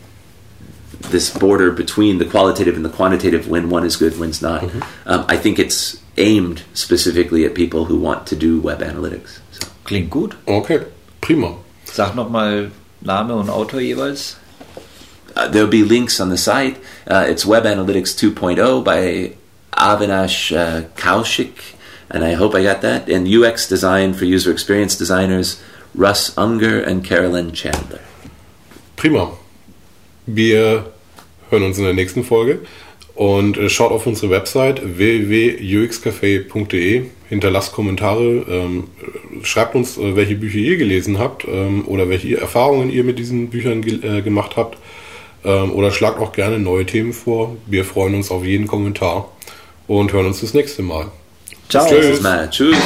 this 1.11 1.31
border 1.31 1.71
between 1.71 2.19
the 2.19 2.25
qualitative 2.25 2.77
and 2.77 2.85
the 2.85 2.91
quantitative. 2.91 3.49
When 3.49 3.71
one 3.71 3.85
is 3.85 3.97
good, 3.97 4.19
when's 4.19 4.43
not. 4.43 4.63
Mm-hmm. 4.63 5.09
Um, 5.09 5.25
I 5.29 5.37
think 5.37 5.59
it's 5.59 6.01
aimed 6.17 6.63
specifically 6.75 7.45
at 7.45 7.55
people 7.55 7.87
who 7.87 7.99
want 7.99 8.27
to 8.29 8.37
do 8.37 8.61
web 8.61 8.81
analytics. 8.81 9.39
So. 9.53 9.69
Klingt 9.85 10.11
gut. 10.11 10.35
Okay, 10.47 10.85
prima. 11.21 11.57
Sag 11.85 12.15
nochmal 12.15 12.71
Name 13.01 13.31
und 13.31 13.49
Autor 13.49 13.81
jeweils. 13.81 14.37
Uh, 15.37 15.49
there'll 15.49 15.69
be 15.69 15.85
links 15.85 16.21
on 16.21 16.31
the 16.31 16.37
site. 16.37 16.79
Uh, 17.07 17.25
it's 17.29 17.47
Web 17.47 17.65
Analytics 17.65 18.17
2.0 18.17 18.85
by 18.85 19.37
Avinash 19.73 20.57
uh, 20.57 20.89
Kaushik, 20.97 21.77
and 22.11 22.25
I 22.25 22.33
hope 22.33 22.55
I 22.55 22.63
got 22.63 22.83
that, 22.83 23.09
and 23.09 23.29
UX 23.29 23.69
Design 23.69 24.15
for 24.15 24.25
User 24.25 24.51
Experience 24.51 24.97
Designers, 24.97 25.63
Russ 25.95 26.37
Unger 26.37 26.83
and 26.83 27.05
Carolyn 27.05 27.53
Chandler. 27.53 28.01
Prima. 28.97 29.37
Wir 30.27 30.87
hören 31.51 31.65
uns 31.65 31.77
in 31.79 31.85
der 31.85 31.95
nächsten 31.95 32.23
Folge 32.25 32.61
und 33.15 33.57
äh, 33.59 33.69
schaut 33.69 33.91
auf 33.91 34.07
unsere 34.07 34.31
Website 34.31 34.81
www.uxcafé.de, 34.97 37.03
hinterlasst 37.29 37.73
Kommentare, 37.73 38.45
ähm, 38.49 38.85
schreibt 39.43 39.75
uns, 39.75 39.99
äh, 39.99 40.15
welche 40.15 40.37
Bücher 40.37 40.59
ihr 40.59 40.77
gelesen 40.77 41.19
habt 41.19 41.45
ähm, 41.45 41.83
oder 41.87 42.09
welche 42.09 42.41
Erfahrungen 42.41 42.91
ihr 42.91 43.03
mit 43.03 43.19
diesen 43.19 43.51
Büchern 43.51 43.83
ge 43.83 43.99
äh, 44.03 44.23
gemacht 44.23 44.53
habt 44.57 44.79
ähm, 45.45 45.73
oder 45.73 45.91
schlagt 45.91 46.21
auch 46.21 46.31
gerne 46.33 46.61
neue 46.61 46.87
Themen 46.87 47.13
vor. 47.13 47.57
Wir 47.67 47.85
freuen 47.85 48.15
uns 48.15 48.31
auf 48.31 48.45
jeden 48.45 48.69
Kommentar 48.69 49.33
und 49.89 50.13
hören 50.13 50.27
uns 50.27 50.41
das 50.41 50.55
nächste 50.55 50.83
Mal. 50.83 51.11
Ciao. 51.69 51.87
Tschüss. 51.87 52.23
Tschüss. 52.51 52.77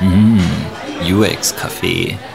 Mmh, 0.00 0.49
UX 1.10 1.52
Café. 1.52 2.29